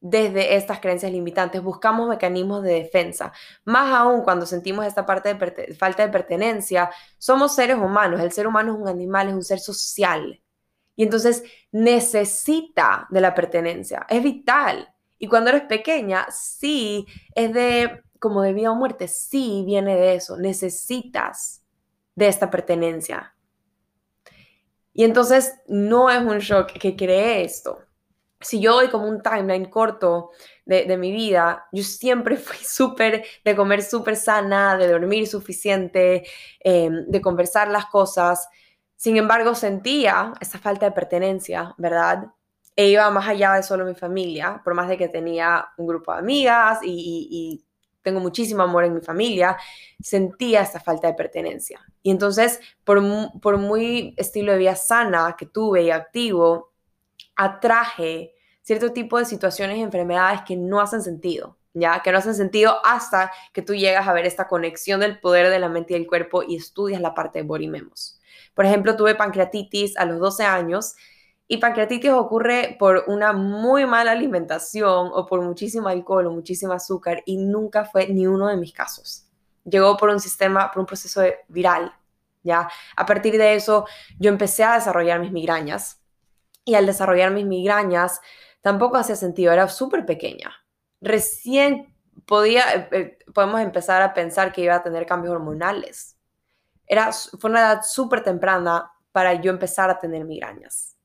desde 0.00 0.56
estas 0.56 0.80
creencias 0.80 1.10
limitantes, 1.10 1.62
buscamos 1.62 2.08
mecanismos 2.08 2.62
de 2.62 2.74
defensa. 2.74 3.32
Más 3.64 3.92
aún 3.92 4.22
cuando 4.22 4.46
sentimos 4.46 4.86
esta 4.86 5.04
parte 5.04 5.34
de 5.34 5.74
falta 5.74 6.04
de 6.04 6.12
pertenencia, 6.12 6.90
somos 7.18 7.54
seres 7.54 7.76
humanos, 7.76 8.20
el 8.20 8.32
ser 8.32 8.46
humano 8.46 8.74
es 8.74 8.80
un 8.80 8.88
animal, 8.88 9.28
es 9.28 9.34
un 9.34 9.44
ser 9.44 9.60
social. 9.60 10.40
Y 10.94 11.04
entonces 11.04 11.42
necesita 11.72 13.06
de 13.10 13.20
la 13.20 13.34
pertenencia, 13.34 14.06
es 14.08 14.22
vital. 14.22 14.92
Y 15.18 15.26
cuando 15.26 15.50
eres 15.50 15.62
pequeña, 15.62 16.26
sí, 16.30 17.06
es 17.34 17.52
de 17.52 18.02
como 18.20 18.42
de 18.42 18.52
vida 18.52 18.72
o 18.72 18.74
muerte, 18.74 19.06
sí 19.08 19.62
viene 19.64 19.96
de 19.96 20.14
eso, 20.14 20.36
necesitas 20.36 21.64
de 22.14 22.28
esta 22.28 22.50
pertenencia. 22.50 23.34
Y 24.92 25.04
entonces 25.04 25.54
no 25.68 26.10
es 26.10 26.20
un 26.20 26.38
shock 26.38 26.72
que 26.72 26.96
cree 26.96 27.44
esto 27.44 27.87
si 28.40 28.60
yo 28.60 28.74
doy 28.74 28.88
como 28.88 29.06
un 29.08 29.22
timeline 29.22 29.66
corto 29.66 30.30
de, 30.64 30.96
mi 30.96 31.12
vida, 31.12 31.66
yo 31.72 31.82
siempre 31.82 32.36
fui 32.36 32.58
súper 32.58 33.24
de 33.44 33.56
comer 33.56 33.82
súper 33.82 34.16
sana, 34.16 34.76
de 34.76 34.88
dormir 34.88 35.26
suficiente, 35.26 36.24
em, 36.60 37.06
de 37.06 37.20
conversar 37.20 37.68
las 37.68 37.86
cosas. 37.86 38.48
Sin 38.96 39.16
embargo, 39.16 39.54
sentía 39.54 40.32
esa 40.40 40.58
falta 40.58 40.86
de 40.86 40.92
pertenencia, 40.92 41.74
¿verdad? 41.78 42.26
E 42.76 42.88
iba 42.88 43.10
más 43.10 43.28
allá 43.28 43.54
de 43.54 43.62
solo 43.62 43.84
mi 43.84 43.94
familia, 43.94 44.60
por 44.64 44.74
más 44.74 44.88
de 44.88 44.96
que 44.96 45.08
tenía 45.08 45.68
un 45.78 45.86
grupo 45.86 46.12
de 46.12 46.18
amigas 46.18 46.80
y, 46.82 47.28
y 47.30 47.64
tengo 48.02 48.20
muchísimo 48.20 48.62
amor 48.62 48.84
en 48.84 48.94
mi 48.94 49.00
familia, 49.00 49.56
sentía 50.00 50.62
esa 50.62 50.80
falta 50.80 51.08
de 51.08 51.14
pertenencia. 51.14 51.80
Y 52.02 52.10
entonces, 52.10 52.60
por, 52.84 53.02
por 53.40 53.58
muy 53.58 54.14
estilo 54.16 54.52
de 54.52 54.58
vida 54.58 54.76
sana 54.76 55.36
que 55.38 55.46
tuve 55.46 55.82
y 55.82 55.90
activo, 55.90 56.67
atraje 57.38 58.34
cierto 58.60 58.92
tipo 58.92 59.18
de 59.18 59.24
situaciones 59.24 59.78
y 59.78 59.80
enfermedades 59.80 60.42
que 60.46 60.54
no 60.54 60.80
hacen 60.80 61.00
sentido, 61.00 61.56
¿ya? 61.72 62.00
Que 62.00 62.12
no 62.12 62.18
hacen 62.18 62.34
sentido 62.34 62.76
hasta 62.84 63.32
que 63.54 63.62
tú 63.62 63.74
llegas 63.74 64.06
a 64.06 64.12
ver 64.12 64.26
esta 64.26 64.46
conexión 64.46 65.00
del 65.00 65.18
poder 65.20 65.48
de 65.48 65.58
la 65.58 65.70
mente 65.70 65.94
y 65.94 65.98
del 65.98 66.06
cuerpo 66.06 66.42
y 66.42 66.56
estudias 66.56 67.00
la 67.00 67.14
parte 67.14 67.38
de 67.38 67.44
body 67.46 67.68
memos. 67.68 68.20
Por 68.52 68.66
ejemplo, 68.66 68.94
tuve 68.96 69.14
pancreatitis 69.14 69.96
a 69.96 70.04
los 70.04 70.18
12 70.18 70.44
años 70.44 70.96
y 71.46 71.56
pancreatitis 71.56 72.10
ocurre 72.10 72.76
por 72.78 73.04
una 73.06 73.32
muy 73.32 73.86
mala 73.86 74.10
alimentación 74.10 75.10
o 75.14 75.24
por 75.24 75.40
muchísimo 75.40 75.88
alcohol 75.88 76.26
o 76.26 76.32
muchísimo 76.32 76.74
azúcar 76.74 77.22
y 77.24 77.38
nunca 77.38 77.86
fue 77.86 78.08
ni 78.08 78.26
uno 78.26 78.48
de 78.48 78.58
mis 78.58 78.74
casos. 78.74 79.24
Llegó 79.64 79.96
por 79.96 80.10
un 80.10 80.20
sistema, 80.20 80.70
por 80.70 80.80
un 80.80 80.86
proceso 80.86 81.22
viral, 81.48 81.94
¿ya? 82.42 82.68
A 82.96 83.06
partir 83.06 83.38
de 83.38 83.54
eso, 83.54 83.86
yo 84.18 84.28
empecé 84.28 84.64
a 84.64 84.74
desarrollar 84.74 85.20
mis 85.20 85.32
migrañas 85.32 86.02
y 86.68 86.74
al 86.74 86.84
desarrollar 86.84 87.30
mis 87.30 87.46
migrañas 87.46 88.20
tampoco 88.60 88.98
hacía 88.98 89.16
sentido, 89.16 89.54
era 89.54 89.68
súper 89.68 90.04
pequeña. 90.04 90.54
Recién 91.00 91.96
podía, 92.26 92.62
eh, 92.74 92.88
eh, 92.92 93.18
podemos 93.32 93.62
empezar 93.62 94.02
a 94.02 94.12
pensar 94.12 94.52
que 94.52 94.60
iba 94.60 94.74
a 94.74 94.82
tener 94.82 95.06
cambios 95.06 95.34
hormonales. 95.34 96.18
Era, 96.86 97.10
fue 97.12 97.48
una 97.48 97.60
edad 97.60 97.80
súper 97.82 98.22
temprana 98.22 98.92
para 99.12 99.32
yo 99.40 99.50
empezar 99.50 99.88
a 99.88 99.98
tener 99.98 100.26
migrañas. 100.26 100.98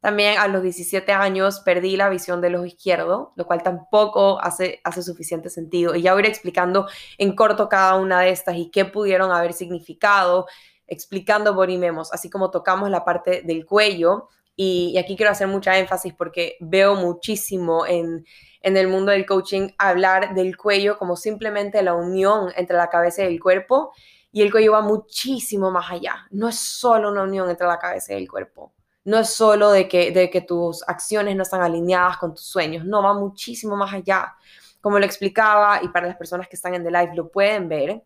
También 0.00 0.36
a 0.36 0.48
los 0.48 0.64
17 0.64 1.12
años 1.12 1.60
perdí 1.60 1.96
la 1.96 2.08
visión 2.08 2.40
del 2.40 2.56
ojo 2.56 2.64
izquierdo, 2.64 3.32
lo 3.36 3.46
cual 3.46 3.62
tampoco 3.62 4.40
hace, 4.40 4.80
hace 4.82 5.04
suficiente 5.04 5.48
sentido. 5.48 5.94
Y 5.94 6.02
ya 6.02 6.12
voy 6.12 6.22
a 6.22 6.26
ir 6.26 6.30
explicando 6.30 6.88
en 7.18 7.36
corto 7.36 7.68
cada 7.68 7.94
una 7.94 8.20
de 8.20 8.30
estas 8.30 8.56
y 8.56 8.68
qué 8.72 8.84
pudieron 8.84 9.30
haber 9.30 9.52
significado, 9.52 10.46
explicando 10.88 11.54
body 11.54 11.78
memos, 11.78 12.12
así 12.12 12.28
como 12.28 12.50
tocamos 12.50 12.90
la 12.90 13.04
parte 13.04 13.42
del 13.42 13.64
cuello 13.64 14.28
y, 14.56 14.96
aquí 14.98 15.16
quiero 15.16 15.32
hacer 15.32 15.48
mucha 15.48 15.78
énfasis 15.78 16.14
porque 16.14 16.56
veo 16.60 16.94
muchísimo 16.94 17.86
en, 17.86 18.24
en 18.60 18.76
el 18.76 18.88
mundo 18.88 19.12
del 19.12 19.26
coaching 19.26 19.70
hablar 19.78 20.34
del 20.34 20.56
cuello 20.56 20.96
como 20.98 21.16
simplemente 21.16 21.82
la 21.82 21.94
unión 21.94 22.52
entre 22.56 22.76
la 22.76 22.88
cabeza 22.88 23.22
y 23.22 23.26
el 23.26 23.40
cuerpo. 23.40 23.92
Y 24.30 24.42
el 24.42 24.50
cuello 24.50 24.72
va 24.72 24.80
muchísimo 24.80 25.70
más 25.70 25.92
allá. 25.92 26.26
No 26.30 26.48
es 26.48 26.58
solo 26.58 27.12
una 27.12 27.22
unión 27.22 27.48
entre 27.48 27.68
la 27.68 27.78
cabeza 27.78 28.14
y 28.14 28.16
el 28.16 28.28
cuerpo. 28.28 28.72
No 29.04 29.18
es 29.18 29.30
solo 29.30 29.70
de 29.70 29.86
que, 29.86 30.10
de 30.10 30.28
que 30.28 30.40
tus 30.40 30.82
acciones 30.88 31.36
no 31.36 31.44
están 31.44 31.62
alineadas 31.62 32.16
con 32.16 32.34
tus 32.34 32.44
sueños. 32.44 32.84
No, 32.84 33.02
va 33.02 33.14
muchísimo 33.14 33.76
más 33.76 33.92
allá. 33.92 34.34
Como 34.80 34.98
lo 34.98 35.04
explicaba, 35.04 35.80
y 35.82 35.88
para 35.88 36.08
las 36.08 36.16
personas 36.16 36.48
que 36.48 36.56
están 36.56 36.74
en 36.74 36.82
The 36.82 36.90
Live 36.90 37.14
lo 37.14 37.30
pueden 37.30 37.68
ver, 37.68 38.02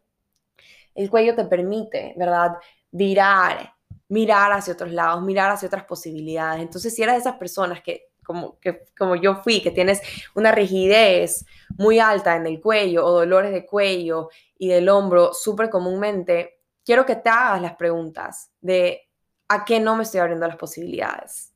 el 0.94 1.08
cuello 1.08 1.34
te 1.34 1.44
permite, 1.44 2.14
¿verdad? 2.16 2.56
Virar, 2.90 3.74
mirar 4.08 4.52
hacia 4.52 4.74
otros 4.74 4.92
lados, 4.92 5.22
mirar 5.22 5.50
hacia 5.50 5.66
otras 5.66 5.84
posibilidades. 5.84 6.62
Entonces, 6.62 6.94
si 6.94 7.02
eres 7.02 7.16
de 7.16 7.20
esas 7.20 7.36
personas 7.36 7.82
que 7.82 8.08
como, 8.28 8.58
que, 8.60 8.84
como 8.96 9.16
yo 9.16 9.36
fui, 9.36 9.62
que 9.62 9.70
tienes 9.70 10.02
una 10.34 10.52
rigidez 10.52 11.46
muy 11.78 11.98
alta 11.98 12.36
en 12.36 12.46
el 12.46 12.60
cuello 12.60 13.06
o 13.06 13.10
dolores 13.12 13.52
de 13.52 13.64
cuello 13.64 14.28
y 14.58 14.68
del 14.68 14.90
hombro 14.90 15.32
súper 15.32 15.70
comúnmente, 15.70 16.60
quiero 16.84 17.06
que 17.06 17.16
te 17.16 17.30
hagas 17.30 17.62
las 17.62 17.76
preguntas 17.76 18.50
de 18.60 19.08
a 19.48 19.64
qué 19.64 19.80
no 19.80 19.96
me 19.96 20.02
estoy 20.02 20.20
abriendo 20.20 20.46
las 20.46 20.56
posibilidades, 20.56 21.54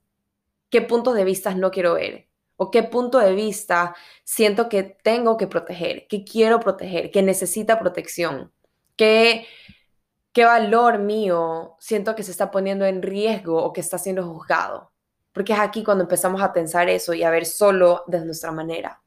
qué 0.70 0.80
puntos 0.80 1.14
de 1.14 1.24
vista 1.24 1.54
no 1.54 1.70
quiero 1.70 1.94
ver 1.94 2.28
o 2.56 2.70
qué 2.70 2.82
punto 2.82 3.18
de 3.18 3.34
vista 3.34 3.94
siento 4.24 4.70
que 4.70 4.82
tengo 4.82 5.36
que 5.36 5.48
proteger, 5.48 6.06
que 6.08 6.24
quiero 6.24 6.58
proteger, 6.58 7.10
que 7.10 7.22
necesita 7.22 7.78
protección, 7.78 8.50
que 8.96 9.46
qué 10.32 10.44
valor 10.44 10.98
mío 10.98 11.76
siento 11.78 12.14
que 12.14 12.22
se 12.22 12.30
está 12.30 12.50
poniendo 12.50 12.84
en 12.84 13.02
riesgo 13.02 13.62
o 13.62 13.72
que 13.72 13.80
está 13.80 13.98
siendo 13.98 14.26
juzgado. 14.26 14.92
Porque 15.32 15.52
es 15.52 15.58
aquí 15.58 15.82
cuando 15.84 16.04
empezamos 16.04 16.42
a 16.42 16.52
pensar 16.52 16.88
eso 16.88 17.14
y 17.14 17.22
a 17.22 17.30
ver 17.30 17.46
solo 17.46 18.04
de 18.06 18.24
nuestra 18.24 18.52
manera. 18.52 19.02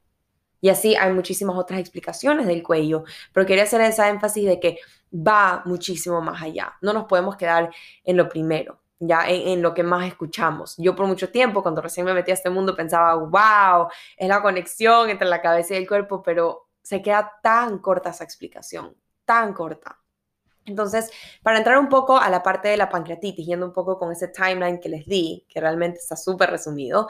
Y 0.62 0.70
así 0.70 0.96
hay 0.96 1.14
muchísimas 1.14 1.56
otras 1.58 1.80
explicaciones 1.80 2.48
del 2.48 2.64
cuello, 2.64 3.04
pero 3.32 3.46
quería 3.46 3.64
hacer 3.64 3.82
esa 3.82 4.10
énfasis 4.10 4.46
de 4.46 4.60
que 4.60 4.80
va 5.14 5.62
muchísimo 5.66 6.22
más 6.22 6.42
allá. 6.42 6.74
No 6.82 6.94
nos 6.94 7.06
podemos 7.06 7.36
quedar 7.36 7.70
en 8.04 8.18
lo 8.18 8.28
primero, 8.28 8.82
ya 9.00 9.28
en, 9.28 9.62
lo 9.62 9.74
que 9.76 9.84
más 9.84 10.08
escuchamos. 10.08 10.76
Yo 10.78 10.96
por 10.96 11.06
mucho 11.06 11.30
tiempo, 11.30 11.62
cuando 11.62 11.82
recién 11.82 12.06
me 12.06 12.14
metí 12.16 12.32
a 12.32 12.36
este 12.36 12.50
mundo, 12.50 12.76
pensaba, 12.76 13.14
wow, 13.14 13.90
es 14.18 14.28
la 14.28 14.42
conexión 14.42 15.10
entre 15.10 15.28
la 15.28 15.42
cabeza 15.42 15.76
y 15.76 15.78
el 15.78 15.88
cuerpo, 15.88 16.24
pero 16.24 16.68
se 16.82 17.02
queda 17.02 17.32
tan 17.44 17.78
corta 17.80 18.10
esa 18.10 18.24
explicación, 18.24 18.96
tan 19.26 19.54
corta. 19.54 20.00
Entonces, 20.66 21.12
para 21.44 21.60
entrar 21.60 21.78
un 21.78 21.90
poco 21.90 22.18
a 22.18 22.30
la 22.30 22.42
parte 22.44 22.70
de 22.70 22.78
la 22.78 22.90
pancreatitis, 22.90 23.46
yendo 23.46 23.66
un 23.68 23.74
poco 23.74 23.98
con 24.00 24.12
ese 24.12 24.28
timeline 24.28 24.80
que 24.80 24.90
les 24.90 25.06
di, 25.06 25.46
que 25.48 25.62
realmente 25.62 26.00
está 26.00 26.16
súper 26.16 26.50
resumido, 26.50 27.08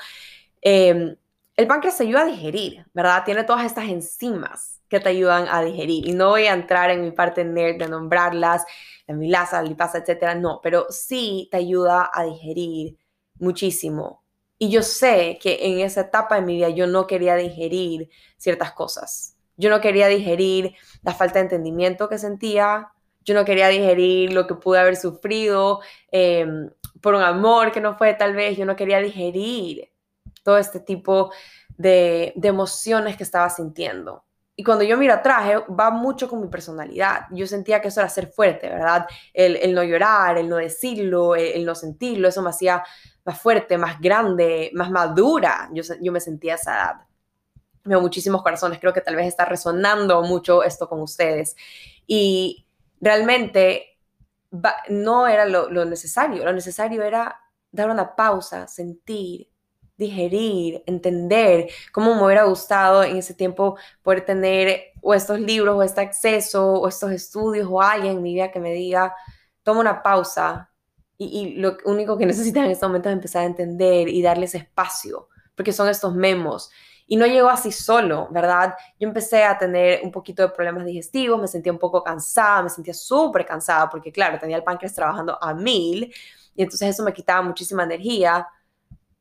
eh, 0.61 1.15
el 1.55 1.67
páncreas 1.67 2.01
ayuda 2.01 2.23
a 2.23 2.25
digerir, 2.25 2.85
¿verdad? 2.93 3.23
Tiene 3.23 3.45
todas 3.45 3.65
estas 3.65 3.85
enzimas 3.85 4.81
que 4.89 4.99
te 4.99 5.09
ayudan 5.09 5.47
a 5.49 5.61
digerir. 5.61 6.07
Y 6.07 6.13
no 6.13 6.29
voy 6.29 6.47
a 6.47 6.53
entrar 6.53 6.89
en 6.91 7.01
mi 7.01 7.11
parte 7.11 7.45
nerd 7.45 7.77
de 7.77 7.87
nombrarlas, 7.87 8.65
la 9.07 9.15
milasa, 9.15 9.61
la 9.61 9.69
lipasa, 9.69 9.99
etcétera, 9.99 10.35
no, 10.35 10.59
pero 10.61 10.87
sí 10.89 11.47
te 11.51 11.57
ayuda 11.57 12.09
a 12.13 12.23
digerir 12.23 12.97
muchísimo. 13.39 14.23
Y 14.57 14.69
yo 14.69 14.83
sé 14.83 15.37
que 15.41 15.59
en 15.61 15.79
esa 15.79 16.01
etapa 16.01 16.35
de 16.35 16.41
mi 16.41 16.55
vida 16.55 16.69
yo 16.69 16.87
no 16.87 17.07
quería 17.07 17.35
digerir 17.35 18.09
ciertas 18.37 18.73
cosas. 18.73 19.37
Yo 19.57 19.69
no 19.69 19.79
quería 19.79 20.07
digerir 20.07 20.75
la 21.03 21.13
falta 21.13 21.39
de 21.39 21.43
entendimiento 21.43 22.09
que 22.09 22.17
sentía, 22.17 22.91
yo 23.25 23.33
no 23.33 23.43
quería 23.43 23.67
digerir 23.67 24.31
lo 24.31 24.47
que 24.47 24.53
pude 24.55 24.79
haber 24.79 24.95
sufrido 24.95 25.81
em, 26.11 26.69
por 27.01 27.15
un 27.15 27.23
amor 27.23 27.71
que 27.71 27.81
no 27.81 27.97
fue 27.97 28.13
tal 28.13 28.35
vez, 28.35 28.55
yo 28.55 28.65
no 28.65 28.75
quería 28.75 28.99
digerir 28.99 29.91
todo 30.43 30.59
este 30.59 30.79
tipo 30.79 31.31
de, 31.75 32.33
emociones 32.41 33.17
que 33.17 33.23
estaba 33.23 33.49
sintiendo. 33.49 34.23
Y 34.55 34.63
cuando 34.63 34.85
yo 34.85 34.95
miro 34.95 35.13
atrás, 35.13 35.49
eh, 35.49 35.57
va 35.73 35.89
mucho 35.89 36.29
con 36.29 36.39
mi 36.39 36.47
personalidad. 36.47 37.25
Yo 37.31 37.45
sentía 37.45 37.81
que 37.81 37.89
eso 37.89 37.99
era 37.99 38.09
ser 38.09 38.27
fuerte, 38.27 38.69
¿verdad? 38.69 39.05
El, 39.33 39.73
no 39.73 39.83
llorar, 39.83 40.37
el 40.37 40.47
no 40.47 40.57
decirlo, 40.57 41.35
el, 41.35 41.65
no 41.65 41.75
sentirlo, 41.75 42.29
eso 42.29 42.41
me 42.41 42.51
hacía 42.51 42.83
más 43.25 43.41
fuerte, 43.41 43.77
más 43.77 43.99
grande, 43.99 44.71
más 44.73 44.91
madura. 44.91 45.69
Yo, 45.73 45.83
yo 45.99 46.11
me 46.11 46.21
sentía 46.21 46.53
a 46.53 46.55
esa 46.55 46.73
edad. 46.73 46.95
Veo 47.83 47.99
muchísimos 48.01 48.41
corazones, 48.41 48.79
creo 48.79 48.93
que 48.93 49.01
tal 49.01 49.15
vez 49.15 49.27
está 49.27 49.45
resonando 49.45 50.21
mucho 50.21 50.63
esto 50.63 50.87
con 50.87 51.01
ustedes. 51.01 51.55
Y 52.07 52.64
realmente 53.01 53.99
no 54.89 55.27
era 55.27 55.45
lo, 55.45 55.85
necesario, 55.85 56.45
lo 56.45 56.53
necesario 56.53 57.03
era 57.03 57.41
dar 57.71 57.89
una 57.89 58.15
pausa, 58.15 58.67
sentir, 58.67 59.49
digerir, 59.97 60.83
entender, 60.85 61.69
cómo 61.91 62.15
me 62.15 62.23
hubiera 62.23 62.43
gustado 62.43 63.03
en 63.03 63.17
ese 63.17 63.33
tiempo 63.33 63.77
poder 64.01 64.25
tener 64.25 64.93
o 65.01 65.13
estos 65.13 65.39
libros 65.39 65.75
o 65.75 65.83
este 65.83 66.01
acceso 66.01 66.73
o 66.73 66.87
estos 66.87 67.11
estudios 67.11 67.67
o 67.69 67.81
alguien 67.81 68.17
en 68.17 68.23
mi 68.23 68.33
vida 68.33 68.51
que 68.51 68.59
me 68.59 68.73
diga, 68.73 69.13
toma 69.63 69.81
una 69.81 70.01
pausa 70.03 70.71
y, 71.17 71.55
lo 71.55 71.77
único 71.85 72.17
que 72.17 72.25
necesitas 72.25 72.65
en 72.65 72.71
este 72.71 72.85
momento 72.85 73.09
es 73.09 73.13
empezar 73.13 73.43
a 73.43 73.45
entender 73.45 74.07
y 74.09 74.21
darles 74.21 74.55
espacio, 74.55 75.29
porque 75.55 75.73
son 75.73 75.89
estos 75.89 76.15
memos. 76.15 76.71
Y 77.07 77.17
no 77.17 77.25
llegó 77.25 77.49
así 77.49 77.71
solo, 77.71 78.27
¿verdad? 78.31 78.75
Yo 78.99 79.07
empecé 79.07 79.43
a 79.43 79.57
tener 79.57 80.01
un 80.03 80.11
poquito 80.11 80.41
de 80.41 80.49
problemas 80.49 80.85
digestivos, 80.85 81.39
me 81.39 81.47
sentía 81.47 81.71
un 81.71 81.79
poco 81.79 82.03
cansada, 82.03 82.63
me 82.63 82.69
sentía 82.69 82.93
súper 82.93 83.45
cansada 83.45 83.89
porque, 83.89 84.11
claro, 84.11 84.39
tenía 84.39 84.57
el 84.57 84.63
páncreas 84.63 84.93
trabajando 84.95 85.37
a 85.41 85.53
mil 85.53 86.13
y 86.55 86.63
entonces 86.63 86.89
eso 86.89 87.03
me 87.03 87.13
quitaba 87.13 87.41
muchísima 87.43 87.83
energía 87.83 88.47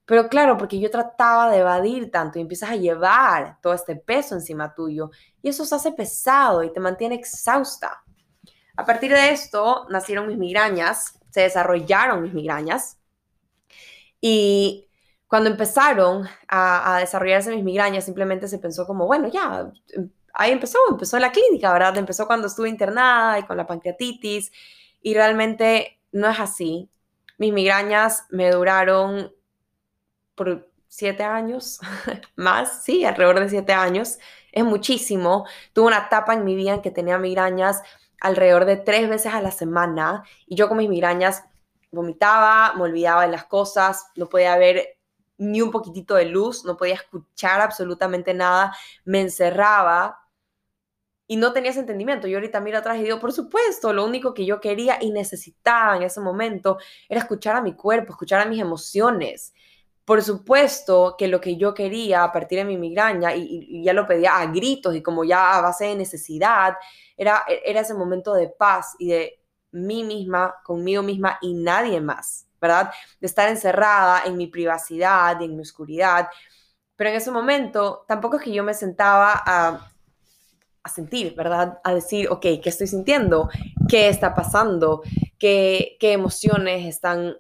pero 0.07 0.29
claro, 0.29 0.59
porque 0.59 0.79
yo 0.79 0.91
trataba 0.91 1.51
de 1.51 1.59
evadir 1.59 2.11
tanto 2.11 2.39
y 2.39 2.43
empiezas 2.43 2.71
a 2.71 2.77
llevar 2.77 3.59
todo 3.63 3.73
este 3.73 3.97
peso 3.97 4.35
encima 4.35 4.75
tuyo 4.75 5.11
y 5.43 5.49
eso 5.49 5.65
se 5.65 5.75
hace 5.75 5.93
pesado 5.93 6.63
y 6.63 6.73
te 6.73 6.81
mantiene 6.81 7.15
exhausta. 7.15 8.05
A 8.77 8.85
partir 8.85 9.13
de 9.13 9.31
esto 9.31 9.87
nacieron 9.89 10.27
mis 10.29 10.37
migrañas, 10.37 11.19
se 11.31 11.43
desarrollaron 11.43 12.23
mis 12.23 12.35
migrañas 12.35 12.99
y 14.21 14.89
cuando 15.35 15.51
empezaron 15.51 16.29
a, 16.47 16.99
desarrollarse 17.01 17.51
mis 17.51 17.65
migrañas 17.65 18.05
simplemente 18.05 18.47
se 18.47 18.61
pensó 18.61 18.87
como, 18.87 19.05
bueno, 19.09 19.27
ya, 19.27 19.69
ahí 20.33 20.53
empezó, 20.53 20.79
empezó 20.89 21.19
la 21.19 21.33
clínica, 21.33 21.73
¿verdad? 21.73 21.99
Empezó 21.99 22.29
cuando 22.29 22.47
estuve 22.47 22.69
internada 22.69 23.41
y 23.41 23.43
con 23.43 23.57
la 23.57 23.67
pancreatitis 23.67 24.53
y 25.03 25.13
realmente 25.13 25.99
no 26.13 26.31
es 26.31 26.39
así. 26.39 26.89
Mis 27.37 27.53
migrañas 27.53 28.27
me 28.31 28.49
duraron 28.53 29.35
por 30.37 30.71
siete 30.87 31.25
años, 31.25 31.81
más, 32.37 32.85
sí, 32.85 33.05
alrededor 33.05 33.41
de 33.41 33.49
siete 33.49 33.73
años, 33.73 34.21
es 34.53 34.65
muchísimo. 34.65 35.49
Tuve 35.73 35.89
una 35.89 36.07
etapa 36.07 36.35
en 36.35 36.45
mi 36.45 36.55
vida 36.55 36.75
en 36.75 36.81
que 36.81 36.93
tenía 36.93 37.19
migrañas 37.19 37.83
alrededor 38.21 38.67
de 38.67 38.77
tres 38.77 39.09
veces 39.09 39.35
a 39.35 39.43
la 39.43 39.51
semana 39.51 40.23
y 40.47 40.55
yo 40.55 40.69
con 40.69 40.77
mis 40.77 40.89
migrañas 40.89 41.43
vomitaba, 41.91 42.75
me 42.77 42.83
olvidaba 42.83 43.23
de 43.23 43.33
las 43.33 43.47
cosas, 43.47 44.07
no 44.15 44.29
podía 44.29 44.57
ver 44.57 44.94
ni 45.39 45.61
un 45.61 45.71
poquitito 45.71 46.15
de 46.15 46.27
luz, 46.27 46.65
no 46.65 46.77
podía 46.77 46.95
escuchar 46.95 47.61
absolutamente 47.61 48.35
nada, 48.35 48.75
me 49.05 49.21
encerraba 49.21 50.25
y 51.27 51.37
no 51.37 51.53
tenía 51.53 51.71
ese 51.71 51.81
entendimiento. 51.81 52.27
Yo 52.29 52.37
ahorita 52.37 52.61
miro 52.61 52.79
atrás 52.79 52.99
y 52.99 53.03
digo, 53.03 53.19
por 53.19 53.33
supuesto, 53.33 53.93
lo 53.93 54.05
único 54.05 54.35
que 54.35 54.45
yo 54.47 54.61
quería 54.61 54.99
y 55.01 55.11
necesitaba 55.11 55.97
en 55.97 56.03
ese 56.03 56.21
momento 56.21 56.79
era 57.09 57.21
escuchar 57.21 57.57
a 57.57 57.63
mi 57.63 57.75
cuerpo, 57.75 58.13
escuchar 58.13 58.41
a 58.41 58.47
mis 58.47 58.61
emociones. 58.61 59.55
Por 60.05 60.23
supuesto 60.23 61.15
que 61.17 61.29
lo 61.29 61.41
que 61.41 61.57
yo 61.57 61.73
quería 61.73 62.25
a 62.25 62.33
partir 62.33 62.59
de 62.59 62.65
mi 62.67 62.77
migraña, 62.77 63.35
y, 63.35 63.83
ya 63.83 63.95
lo 63.95 64.07
pedía 64.07 64.37
a 64.39 64.47
gritos 64.47 64.95
y 64.95 65.03
como 65.03 65.25
ya 65.25 65.57
a 65.57 65.63
base 65.63 65.87
de 65.87 65.97
necesidad, 65.97 66.75
era, 67.17 67.43
era 67.65 67.81
ese 67.81 67.95
momento 67.95 68.35
de 68.35 68.49
paz 68.49 68.95
y 68.99 69.09
de 69.09 69.41
mí 69.73 70.05
misma, 70.05 70.57
conmigo 70.63 71.03
misma 71.03 71.39
y 71.41 71.55
nadie 71.55 72.01
más, 72.01 72.47
¿verdad? 72.65 72.91
De 73.21 73.27
estar 73.27 73.49
encerrada 73.49 74.23
en 74.25 74.37
mi 74.39 74.47
privacidad 74.47 75.41
en 75.43 75.55
mi 75.55 75.63
oscuridad. 75.63 76.29
Pero 76.97 77.11
en 77.11 77.17
ese 77.17 77.31
momento 77.31 78.05
tampoco 78.09 78.37
es 78.37 78.43
que 78.43 78.53
yo 78.53 78.65
me 78.65 78.73
sentaba 78.73 79.43
a, 79.45 79.91
a 80.83 80.89
sentir, 80.89 81.35
¿verdad? 81.35 81.79
A 81.85 81.93
decir, 81.93 82.29
ok, 82.31 82.41
¿qué 82.41 82.69
estoy 82.71 82.87
sintiendo? 82.87 83.51
¿Qué 83.89 84.09
está 84.09 84.35
pasando? 84.35 85.03
¿Qué, 85.39 85.97
qué 86.01 86.13
emociones 86.13 86.87
están 86.87 87.37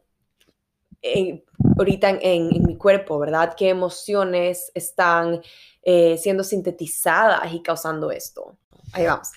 ahorita 1.79 2.11
en, 2.21 2.49
mi 2.63 2.77
cuerpo, 2.77 3.19
¿verdad? 3.19 3.55
¿Qué 3.57 3.69
emociones 3.69 4.71
están 4.75 5.43
eh, 5.83 6.17
siendo 6.19 6.45
sintetizadas 6.45 7.53
y 7.53 7.63
causando 7.63 8.11
esto? 8.11 8.57
Ahí 8.93 9.07
vamos. 9.07 9.29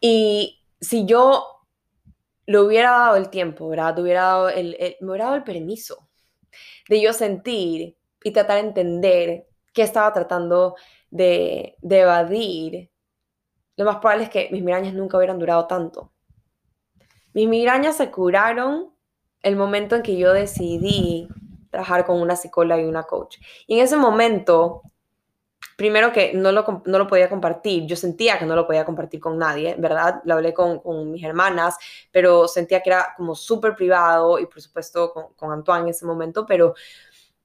Y 0.00 0.60
si 0.80 1.06
yo 1.06 1.53
le 2.46 2.58
hubiera 2.58 2.90
dado 2.90 3.16
el 3.16 3.30
tiempo, 3.30 3.68
¿verdad? 3.68 3.98
Hubiera 3.98 4.22
dado 4.22 4.48
el, 4.48 4.76
me 5.00 5.10
hubiera 5.10 5.26
dado 5.26 5.36
el 5.36 5.44
permiso 5.44 6.08
de 6.88 7.00
yo 7.00 7.12
sentir 7.12 7.96
y 8.22 8.30
tratar 8.32 8.56
de 8.56 8.68
entender 8.68 9.46
qué 9.72 9.82
estaba 9.82 10.12
tratando 10.12 10.76
de, 11.10 11.76
de 11.80 12.00
evadir, 12.00 12.90
lo 13.76 13.84
más 13.84 13.96
probable 13.96 14.24
es 14.24 14.30
que 14.30 14.48
mis 14.52 14.62
migrañas 14.62 14.94
nunca 14.94 15.16
hubieran 15.16 15.38
durado 15.38 15.66
tanto. 15.66 16.12
Mis 17.32 17.48
migrañas 17.48 17.96
se 17.96 18.10
curaron 18.10 18.94
el 19.42 19.56
momento 19.56 19.96
en 19.96 20.02
que 20.02 20.16
yo 20.16 20.32
decidí 20.32 21.28
trabajar 21.70 22.04
con 22.04 22.20
una 22.20 22.36
psicóloga 22.36 22.80
y 22.80 22.84
una 22.84 23.02
coach. 23.02 23.38
Y 23.66 23.78
en 23.78 23.84
ese 23.84 23.96
momento, 23.96 24.82
primero 25.76 26.12
que 26.12 26.32
no 26.34 26.52
lo, 26.52 26.82
no 26.84 26.98
lo 26.98 27.06
podía 27.06 27.28
compartir, 27.28 27.86
yo 27.86 27.96
sentía 27.96 28.38
que 28.38 28.46
no 28.46 28.54
lo 28.56 28.66
podía 28.66 28.84
compartir 28.84 29.20
con 29.20 29.38
nadie, 29.38 29.74
¿verdad? 29.78 30.20
Lo 30.24 30.34
hablé 30.34 30.54
con, 30.54 30.80
mis 31.10 31.24
hermanas, 31.24 31.76
pero 32.10 32.48
sentía 32.48 32.80
que 32.82 32.90
era 32.90 33.14
como 33.16 33.34
súper 33.34 33.74
privado 33.74 34.38
y 34.38 34.46
por 34.46 34.60
supuesto 34.60 35.12
con, 35.12 35.34
con, 35.34 35.52
Antoine 35.52 35.84
en 35.84 35.88
ese 35.90 36.06
momento, 36.06 36.46
pero 36.46 36.74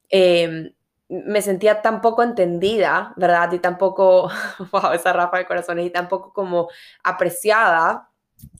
em, 0.09 0.71
me 1.09 1.41
sentía 1.41 1.81
tan 1.81 2.01
poco 2.01 2.21
entendida, 2.23 3.13
¿verdad? 3.17 3.51
Y 3.53 3.59
tampoco, 3.59 4.29
wow, 4.71 4.91
esa 4.93 5.11
rafa 5.13 5.37
de 5.37 5.47
corazones, 5.47 5.85
y 5.87 5.89
tampoco 5.89 6.31
como 6.33 6.69
apreciada. 7.03 8.09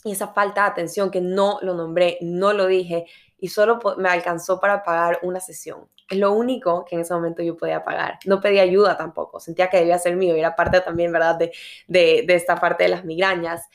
Y 0.04 0.12
esa 0.12 0.30
falta 0.30 0.64
de 0.64 0.70
atención 0.72 1.10
que 1.10 1.22
no 1.22 1.60
lo 1.62 1.74
nombré, 1.74 2.18
no 2.22 2.52
lo 2.52 2.66
dije, 2.66 3.06
y 3.38 3.48
solo 3.50 3.80
me 3.98 4.10
alcanzó 4.10 4.60
para 4.60 4.84
pagar 4.84 5.20
una 5.24 5.40
sesión. 5.40 5.88
Es 6.10 6.18
lo 6.18 6.34
único 6.34 6.86
que 6.86 6.96
en 6.96 7.02
ese 7.02 7.14
momento 7.14 7.44
yo 7.44 7.56
podía 7.56 7.84
pagar. 7.84 8.20
No 8.26 8.42
pedí 8.42 8.60
ayuda 8.60 8.98
tampoco, 8.98 9.40
sentía 9.40 9.70
que 9.70 9.78
debía 9.78 10.00
ser 10.00 10.16
mío 10.16 10.36
y 10.36 10.40
era 10.40 10.56
parte 10.56 10.82
también, 10.82 11.12
¿verdad?, 11.12 11.36
de, 11.36 11.52
de, 11.88 12.26
esta 12.34 12.56
parte 12.56 12.84
de 12.84 12.90
las 12.90 13.06
migrañas. 13.06 13.68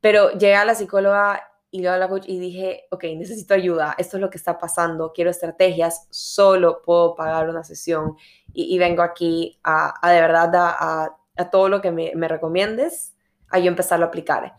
Pero 0.00 0.32
llegué 0.32 0.54
a 0.54 0.64
la 0.64 0.74
psicóloga 0.74 1.42
y 1.70 1.82
luego 1.82 2.16
a 2.16 2.20
y 2.26 2.38
dije, 2.38 2.86
ok, 2.90 3.04
necesito 3.16 3.54
ayuda, 3.54 3.94
esto 3.98 4.16
es 4.16 4.20
lo 4.20 4.30
que 4.30 4.38
está 4.38 4.58
pasando, 4.58 5.12
quiero 5.12 5.30
estrategias, 5.30 6.06
solo 6.10 6.82
puedo 6.82 7.14
pagar 7.14 7.48
una 7.48 7.64
sesión 7.64 8.16
y, 8.54 8.78
vengo 8.78 9.02
aquí 9.02 9.58
a, 9.62 9.94
a 10.00 10.12
de 10.12 10.20
verdad 10.20 10.54
a, 10.54 11.16
a, 11.36 11.50
todo 11.50 11.68
lo 11.68 11.80
que 11.80 11.90
me, 11.90 12.12
me, 12.14 12.28
recomiendes, 12.28 13.14
a 13.50 13.58
yo 13.58 13.68
empezarlo 13.68 14.06
a 14.06 14.08
aplicar. 14.08 14.56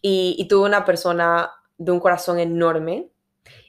Y 0.00 0.46
tuve 0.48 0.66
una 0.66 0.84
persona 0.84 1.52
de 1.78 1.92
un 1.92 2.00
corazón 2.00 2.38
enorme 2.38 3.10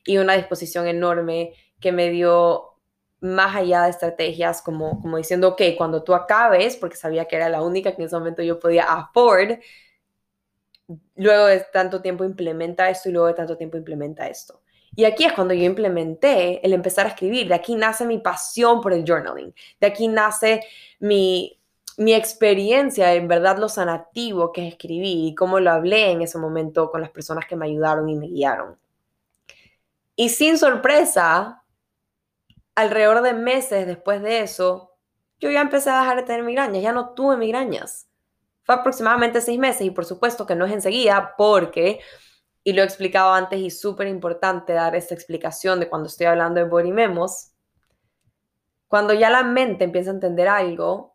y 0.05 0.17
una 0.17 0.33
disposición 0.33 0.87
enorme 0.87 1.53
que 1.83 1.91
me 1.91 2.09
dio 2.09 2.73
más 3.19 3.55
allá 3.55 3.83
de 3.83 3.91
estrategias, 3.91 4.61
como, 4.61 5.01
como 5.01 5.17
diciendo, 5.17 5.49
ok, 5.49 5.61
cuando 5.77 6.03
tú 6.03 6.13
acabes, 6.15 6.77
porque 6.77 6.97
sabía 6.97 7.25
que 7.25 7.35
era 7.35 7.49
la 7.49 7.61
única 7.61 7.91
que 7.91 8.01
en 8.01 8.07
ese 8.07 8.17
momento 8.17 8.41
yo 8.41 8.59
podía 8.59 8.85
afford, 8.85 9.59
luego 11.15 11.45
de 11.47 11.59
tanto 11.71 12.01
tiempo 12.01 12.23
implementa 12.23 12.89
esto 12.89 13.09
y 13.09 13.11
luego 13.13 13.27
de 13.27 13.33
tanto 13.33 13.57
tiempo 13.57 13.77
implementa 13.77 14.27
esto. 14.27 14.61
Y 14.95 15.05
aquí 15.05 15.25
es 15.25 15.33
cuando 15.33 15.53
yo 15.53 15.63
implementé 15.63 16.65
el 16.65 16.73
empezar 16.73 17.05
a 17.05 17.09
escribir. 17.09 17.47
De 17.47 17.55
aquí 17.55 17.75
nace 17.75 18.05
mi 18.05 18.19
pasión 18.19 18.81
por 18.81 18.93
el 18.93 19.03
journaling. 19.05 19.53
De 19.79 19.87
aquí 19.87 20.07
nace 20.07 20.61
mi, 20.99 21.59
mi 21.97 22.13
experiencia, 22.13 23.13
en 23.13 23.27
verdad, 23.27 23.57
lo 23.57 23.69
sanativo 23.69 24.51
que 24.51 24.67
escribí 24.67 25.27
y 25.27 25.35
cómo 25.35 25.59
lo 25.59 25.71
hablé 25.71 26.11
en 26.11 26.21
ese 26.21 26.37
momento 26.37 26.91
con 26.91 27.01
las 27.01 27.09
personas 27.09 27.45
que 27.45 27.55
me 27.55 27.65
ayudaron 27.65 28.07
y 28.09 28.15
me 28.15 28.27
guiaron. 28.27 28.77
Y 30.15 30.29
sin 30.29 30.57
sorpresa, 30.59 31.62
alrededor 32.75 33.21
de 33.21 33.33
meses 33.33 33.87
después 33.87 34.21
de 34.21 34.41
eso, 34.41 34.91
yo 35.39 35.51
ya 35.51 35.61
empecé 35.61 35.89
a 35.89 35.99
dejar 35.99 36.17
de 36.17 36.23
tener 36.23 36.43
migrañas, 36.43 36.81
ya 36.81 36.93
no 36.93 37.13
tuve 37.13 37.37
migrañas. 37.37 38.07
Fue 38.63 38.75
aproximadamente 38.75 39.41
seis 39.41 39.59
meses 39.59 39.81
y 39.81 39.91
por 39.91 40.05
supuesto 40.05 40.45
que 40.45 40.55
no 40.55 40.65
es 40.65 40.71
enseguida 40.71 41.35
porque, 41.37 41.99
y 42.63 42.73
lo 42.73 42.81
he 42.81 42.85
explicado 42.85 43.33
antes 43.33 43.59
y 43.59 43.69
súper 43.69 44.07
importante 44.07 44.73
dar 44.73 44.95
esta 44.95 45.13
explicación 45.13 45.79
de 45.79 45.89
cuando 45.89 46.07
estoy 46.07 46.27
hablando 46.27 46.61
de 46.61 46.69
body 46.69 46.91
memos, 46.91 47.51
cuando 48.87 49.13
ya 49.13 49.29
la 49.29 49.43
mente 49.43 49.83
empieza 49.83 50.11
a 50.11 50.13
entender 50.13 50.47
algo, 50.47 51.12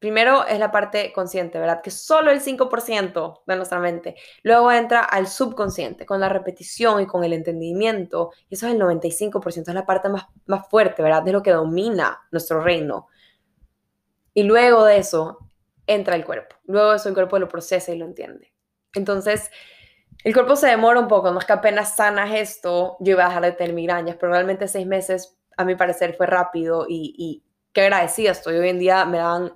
Primero 0.00 0.46
es 0.46 0.58
la 0.58 0.72
parte 0.72 1.12
consciente, 1.12 1.58
¿verdad? 1.58 1.82
Que 1.82 1.90
solo 1.90 2.30
el 2.30 2.40
5% 2.40 3.42
de 3.46 3.56
nuestra 3.56 3.78
mente. 3.78 4.16
Luego 4.42 4.72
entra 4.72 5.00
al 5.00 5.28
subconsciente 5.28 6.06
con 6.06 6.20
la 6.20 6.30
repetición 6.30 7.02
y 7.02 7.06
con 7.06 7.22
el 7.22 7.34
entendimiento. 7.34 8.32
Y 8.48 8.54
eso 8.54 8.66
es 8.66 8.72
el 8.72 8.80
95%, 8.80 9.68
es 9.68 9.74
la 9.74 9.84
parte 9.84 10.08
más, 10.08 10.24
más 10.46 10.66
fuerte, 10.68 11.02
¿verdad? 11.02 11.22
De 11.22 11.32
lo 11.32 11.42
que 11.42 11.50
domina 11.50 12.26
nuestro 12.30 12.62
reino. 12.62 13.08
Y 14.32 14.44
luego 14.44 14.86
de 14.86 14.96
eso 14.96 15.38
entra 15.86 16.16
el 16.16 16.24
cuerpo. 16.24 16.56
Luego 16.64 16.92
de 16.92 16.96
eso 16.96 17.10
el 17.10 17.14
cuerpo 17.14 17.38
lo 17.38 17.48
procesa 17.48 17.92
y 17.92 17.98
lo 17.98 18.06
entiende. 18.06 18.54
Entonces, 18.94 19.50
el 20.24 20.32
cuerpo 20.32 20.56
se 20.56 20.68
demora 20.68 20.98
un 20.98 21.08
poco, 21.08 21.30
no 21.30 21.40
es 21.40 21.44
que 21.44 21.52
apenas 21.52 21.96
sanas 21.96 22.34
esto, 22.34 22.96
yo 23.00 23.12
iba 23.12 23.26
a 23.26 23.28
dejar 23.28 23.42
de 23.42 23.52
tener 23.52 23.74
migrañas, 23.74 24.16
pero 24.18 24.32
realmente 24.32 24.66
seis 24.66 24.86
meses, 24.86 25.36
a 25.58 25.64
mi 25.64 25.74
parecer, 25.74 26.14
fue 26.14 26.26
rápido 26.26 26.86
y, 26.88 27.14
y 27.18 27.44
qué 27.74 27.82
agradecida 27.82 28.30
estoy. 28.30 28.56
Hoy 28.56 28.70
en 28.70 28.78
día 28.78 29.04
me 29.04 29.18
dan 29.18 29.52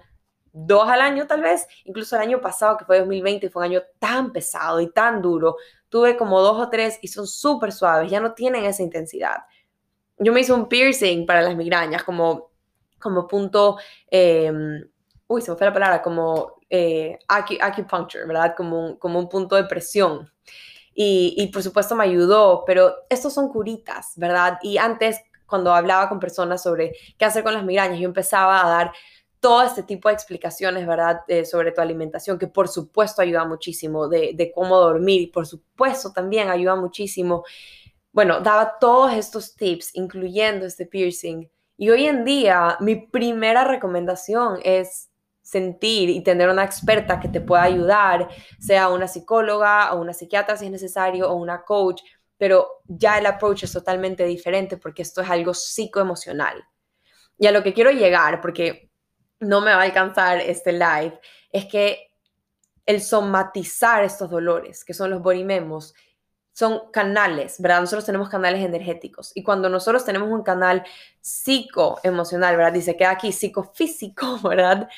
dos 0.57 0.89
al 0.89 1.01
año 1.01 1.27
tal 1.27 1.43
vez, 1.43 1.67
incluso 1.85 2.15
el 2.15 2.23
año 2.23 2.41
pasado 2.41 2.77
que 2.77 2.85
fue 2.85 3.01
2020 3.01 3.51
fue 3.51 3.67
un 3.67 3.73
año 3.73 3.83
tan 3.99 4.33
pesado 4.33 4.81
y 4.81 4.89
tan 4.91 5.21
duro, 5.21 5.57
tuve 5.89 6.17
como 6.17 6.41
dos 6.41 6.65
o 6.65 6.71
tres 6.71 6.99
y 7.03 7.09
son 7.09 7.27
súper 7.27 7.73
suaves, 7.73 8.09
ya 8.09 8.21
no 8.21 8.35
tienen 8.35 8.65
esa 8.65 8.85
intensidad. 8.85 9.39
Yo 10.17 10.33
me 10.33 10.41
hice 10.41 10.53
un 10.53 10.69
piercing 10.69 11.27
para 11.27 11.43
las 11.43 11.57
migrañas 11.57 12.05
como, 12.05 12.53
como 13.01 13.27
punto, 13.27 13.79
em, 14.09 14.89
uy, 15.27 15.43
se 15.43 15.51
me 15.51 15.57
fue 15.57 15.67
la 15.67 15.73
palabra, 15.73 16.03
como 16.03 16.61
eh, 16.71 17.19
acupuncture, 17.29 18.25
¿verdad? 18.25 18.55
Como 18.57 18.87
un, 18.87 18.97
como 18.97 19.19
un 19.19 19.29
punto 19.29 19.57
de 19.57 19.65
presión. 19.65 20.31
Y, 20.95 21.35
y 21.37 21.49
por 21.49 21.65
supuesto 21.65 21.97
me 21.97 22.05
ayudó, 22.05 22.63
pero 22.65 22.95
estos 23.11 23.35
son 23.35 23.49
curitas, 23.49 24.13
¿verdad? 24.15 24.59
Y 24.63 24.79
antes, 24.79 25.21
cuando 25.47 25.75
hablaba 25.75 26.09
con 26.09 26.21
personas 26.21 26.63
sobre 26.63 26.93
qué 27.19 27.25
hacer 27.25 27.43
con 27.43 27.55
las 27.55 27.65
migrañas, 27.65 27.99
yo 27.99 28.07
empezaba 28.07 28.65
a 28.65 28.69
dar 28.69 28.93
todo 29.45 29.63
este 29.63 29.83
tipo 29.83 30.09
de 30.09 30.15
explicaciones, 30.15 30.87
¿verdad? 30.87 31.21
Eh, 31.29 31.45
sobre 31.45 31.71
tu 31.71 31.83
alimentación, 31.83 32.39
que 32.39 32.47
por 32.47 32.67
supuesto 32.67 33.21
ayuda 33.21 33.45
muchísimo, 33.45 34.09
de, 34.09 34.51
cómo 34.55 34.79
dormir, 34.79 35.21
y 35.21 35.27
por 35.27 35.47
supuesto 35.47 36.15
también 36.15 36.49
ayuda 36.49 36.77
muchísimo. 36.77 37.45
Bueno, 38.11 38.41
daba 38.41 38.79
todos 38.79 39.13
estos 39.13 39.55
tips, 39.55 39.95
incluyendo 39.97 40.65
este 40.65 40.87
piercing. 40.87 41.47
Y 41.77 41.91
hoy 41.91 42.07
en 42.07 42.25
día, 42.25 42.79
mi 42.81 42.97
primera 42.97 43.65
recomendación 43.65 44.61
es 44.65 45.11
sentir 45.43 46.09
y 46.09 46.23
tener 46.23 46.49
una 46.49 46.65
experta 46.65 47.21
que 47.21 47.29
te 47.29 47.43
pueda 47.43 47.65
ayudar, 47.65 48.31
sea 48.59 48.89
una 48.89 49.09
psicóloga 49.09 49.93
o 49.93 50.01
una 50.01 50.15
psiquiatra 50.15 50.57
si 50.57 50.65
es 50.65 50.71
necesario, 50.71 51.31
o 51.31 51.35
una 51.35 51.65
coach, 51.65 52.01
pero 52.39 52.67
ya 52.87 53.19
el 53.19 53.27
approach 53.27 53.65
es 53.65 53.73
totalmente 53.75 54.25
diferente 54.25 54.79
porque 54.79 55.03
esto 55.03 55.21
es 55.21 55.29
algo 55.29 55.53
psicoemocional. 55.53 56.65
Y 57.37 57.47
a 57.47 57.53
lo 57.53 57.63
que 57.63 57.75
quiero 57.75 57.91
llegar, 57.91 58.41
porque 58.41 58.94
no 59.45 59.61
me 59.61 59.71
va 59.71 59.81
a 59.81 59.85
alcanzar 59.85 60.41
este 60.41 60.73
live, 60.73 61.19
es 61.53 61.67
que 61.67 62.11
el 62.87 63.01
somatizar 63.01 64.05
estos 64.05 64.31
dolores, 64.31 64.85
que 64.85 64.95
son 64.95 65.11
los 65.11 65.23
body 65.23 65.45
memos, 65.45 65.95
son 66.53 66.91
canales, 66.93 67.61
¿verdad? 67.61 67.81
Nosotros 67.81 68.05
tenemos 68.05 68.29
canales 68.29 68.65
energéticos 68.65 69.33
y 69.35 69.43
cuando 69.43 69.69
nosotros 69.69 70.05
tenemos 70.05 70.29
un 70.31 70.43
canal 70.43 70.85
psicoemocional, 71.21 72.57
¿verdad? 72.57 72.73
Dice 72.73 72.97
que 72.97 73.05
aquí 73.05 73.33
psicofísico, 73.33 74.39
¿verdad? 74.49 74.89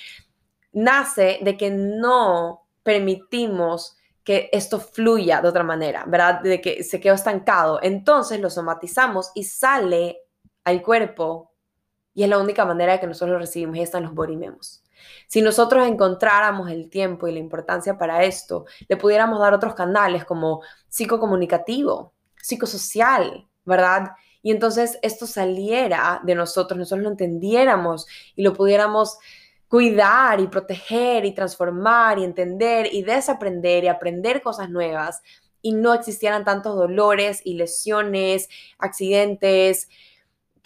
Nace 0.72 1.38
de 1.42 1.56
que 1.56 1.70
no 1.70 2.66
permitimos 2.82 3.96
que 4.22 4.50
esto 4.52 4.80
fluya 4.80 5.40
de 5.40 5.48
otra 5.48 5.62
manera, 5.62 6.04
¿verdad? 6.06 6.40
De 6.42 6.60
que 6.60 6.84
se 6.84 7.00
quedó 7.00 7.14
estancado. 7.14 7.78
Entonces 7.82 8.40
lo 8.40 8.50
somatizamos 8.50 9.30
y 9.34 9.44
sale 9.44 10.18
al 10.64 10.82
cuerpo 10.82 11.52
y 12.16 12.24
es 12.24 12.30
la 12.30 12.38
única 12.38 12.64
manera 12.64 12.94
de 12.94 13.00
que 13.00 13.06
nosotros 13.06 13.34
lo 13.34 13.38
recibimos 13.38 13.76
y 13.76 13.82
están 13.82 14.02
los 14.02 14.14
body 14.14 14.36
memos. 14.36 14.82
Si 15.28 15.42
nosotros 15.42 15.86
encontráramos 15.86 16.70
el 16.70 16.88
tiempo 16.88 17.28
y 17.28 17.32
la 17.32 17.38
importancia 17.38 17.98
para 17.98 18.24
esto, 18.24 18.64
le 18.88 18.96
pudiéramos 18.96 19.38
dar 19.38 19.52
otros 19.52 19.74
canales 19.74 20.24
como 20.24 20.62
psicocomunicativo, 20.88 22.14
psicosocial, 22.40 23.46
¿verdad? 23.66 24.12
Y 24.40 24.50
entonces 24.50 24.98
esto 25.02 25.26
saliera 25.26 26.22
de 26.24 26.34
nosotros, 26.34 26.78
nosotros 26.78 27.04
lo 27.04 27.10
entendiéramos 27.10 28.06
y 28.34 28.42
lo 28.42 28.54
pudiéramos 28.54 29.18
cuidar 29.68 30.40
y 30.40 30.46
proteger 30.46 31.26
y 31.26 31.34
transformar 31.34 32.18
y 32.18 32.24
entender 32.24 32.88
y 32.90 33.02
desaprender 33.02 33.84
y 33.84 33.88
aprender 33.88 34.40
cosas 34.40 34.70
nuevas 34.70 35.20
y 35.60 35.72
no 35.72 35.92
existieran 35.92 36.44
tantos 36.44 36.76
dolores 36.76 37.42
y 37.44 37.54
lesiones, 37.54 38.48
accidentes, 38.78 39.88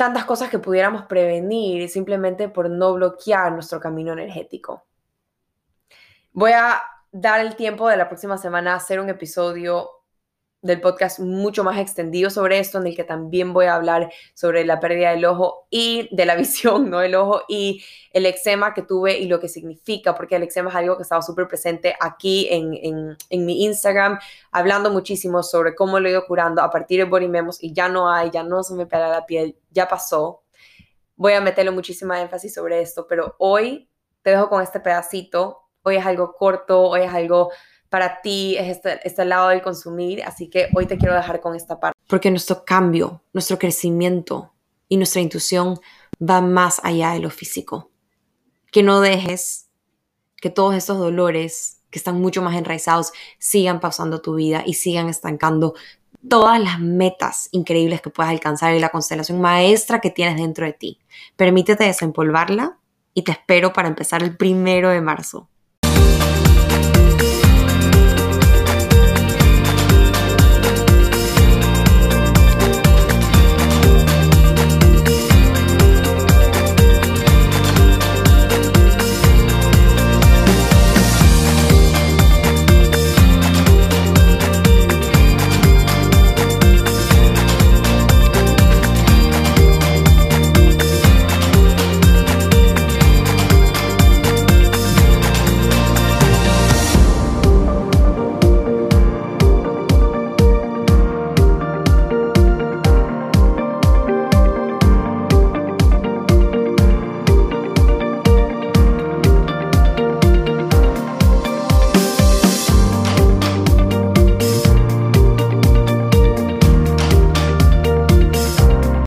tantas 0.00 0.24
cosas 0.24 0.48
que 0.48 0.58
pudiéramos 0.58 1.02
prevenir 1.02 1.86
simplemente 1.90 2.48
por 2.48 2.70
no 2.70 2.94
bloquear 2.94 3.52
nuestro 3.52 3.78
camino 3.78 4.14
energético. 4.14 4.86
Voy 6.32 6.52
a 6.52 6.80
dar 7.12 7.40
el 7.40 7.54
tiempo 7.54 7.86
de 7.86 7.98
la 7.98 8.08
próxima 8.08 8.38
semana 8.38 8.72
a 8.72 8.76
hacer 8.76 8.98
un 8.98 9.10
episodio 9.10 9.90
del 10.62 10.80
podcast 10.80 11.20
mucho 11.20 11.64
más 11.64 11.78
extendido 11.78 12.28
sobre 12.28 12.58
esto, 12.58 12.78
en 12.78 12.86
el 12.86 12.94
que 12.94 13.04
también 13.04 13.54
voy 13.54 13.66
a 13.66 13.74
hablar 13.74 14.12
sobre 14.34 14.64
la 14.64 14.78
pérdida 14.78 15.10
del 15.10 15.24
ojo 15.24 15.66
y 15.70 16.08
de 16.14 16.26
la 16.26 16.34
visión, 16.36 16.90
¿no? 16.90 16.98
del 16.98 17.14
ojo 17.14 17.42
y 17.48 17.82
el 18.12 18.26
eczema 18.26 18.74
que 18.74 18.82
tuve 18.82 19.18
y 19.18 19.26
lo 19.26 19.40
que 19.40 19.48
significa, 19.48 20.14
porque 20.14 20.36
el 20.36 20.42
eczema 20.42 20.70
es 20.70 20.76
algo 20.76 20.96
que 20.96 21.02
estaba 21.02 21.22
súper 21.22 21.48
presente 21.48 21.94
aquí 22.00 22.48
en, 22.50 22.74
en, 22.74 23.16
en, 23.30 23.46
mi 23.46 23.64
Instagram, 23.64 24.18
hablando 24.50 24.90
muchísimo 24.90 25.42
sobre 25.42 25.74
cómo 25.74 25.98
lo 25.98 26.08
he 26.08 26.12
ido 26.12 26.26
curando 26.26 26.62
a 26.62 26.70
partir 26.70 26.98
de 26.98 27.04
Body 27.04 27.28
Memos 27.28 27.62
y 27.62 27.72
ya 27.72 27.88
no 27.88 28.10
hay, 28.12 28.30
ya 28.30 28.42
no 28.42 28.62
se 28.62 28.74
me 28.74 28.86
pela 28.86 29.08
la 29.08 29.24
piel, 29.24 29.56
ya 29.70 29.88
pasó. 29.88 30.42
Voy 31.16 31.32
a 31.34 31.40
meterle 31.40 31.70
muchísima 31.70 32.20
énfasis 32.20 32.54
sobre 32.54 32.80
esto, 32.80 33.06
pero 33.06 33.34
hoy 33.38 33.88
te 34.22 34.30
dejo 34.30 34.48
con 34.48 34.62
este 34.62 34.80
pedacito. 34.80 35.58
Hoy 35.82 35.96
es 35.96 36.04
algo 36.04 36.34
corto, 36.34 36.82
hoy 36.82 37.02
es 37.02 37.12
algo 37.12 37.50
para 37.90 38.22
ti 38.22 38.56
es 38.56 38.68
este, 38.68 39.06
este 39.06 39.24
lado 39.24 39.48
del 39.48 39.62
consumir, 39.62 40.22
así 40.22 40.48
que 40.48 40.68
hoy 40.74 40.86
te 40.86 40.96
quiero 40.96 41.14
dejar 41.14 41.40
con 41.40 41.54
esta 41.54 41.78
parte. 41.78 41.98
Porque 42.06 42.30
nuestro 42.30 42.64
cambio, 42.64 43.22
nuestro 43.32 43.58
crecimiento 43.58 44.52
y 44.88 44.96
nuestra 44.96 45.20
intuición 45.20 45.78
va 46.22 46.40
más 46.40 46.80
allá 46.84 47.10
de 47.12 47.18
lo 47.18 47.30
físico. 47.30 47.90
Que 48.70 48.84
no 48.84 49.00
dejes 49.00 49.68
que 50.36 50.50
todos 50.50 50.74
esos 50.74 50.98
dolores 50.98 51.80
que 51.90 51.98
están 51.98 52.20
mucho 52.20 52.40
más 52.40 52.56
enraizados 52.56 53.12
sigan 53.38 53.80
pasando 53.80 54.22
tu 54.22 54.36
vida 54.36 54.62
y 54.64 54.74
sigan 54.74 55.08
estancando 55.08 55.74
todas 56.28 56.60
las 56.60 56.78
metas 56.78 57.48
increíbles 57.50 58.00
que 58.00 58.10
puedas 58.10 58.30
alcanzar 58.30 58.74
y 58.74 58.80
la 58.80 58.90
constelación 58.90 59.40
maestra 59.40 60.00
que 60.00 60.10
tienes 60.10 60.36
dentro 60.36 60.64
de 60.64 60.72
ti. 60.72 61.00
Permítete 61.36 61.84
desempolvarla 61.84 62.78
y 63.14 63.22
te 63.22 63.32
espero 63.32 63.72
para 63.72 63.88
empezar 63.88 64.22
el 64.22 64.36
primero 64.36 64.90
de 64.90 65.00
marzo. 65.00 65.48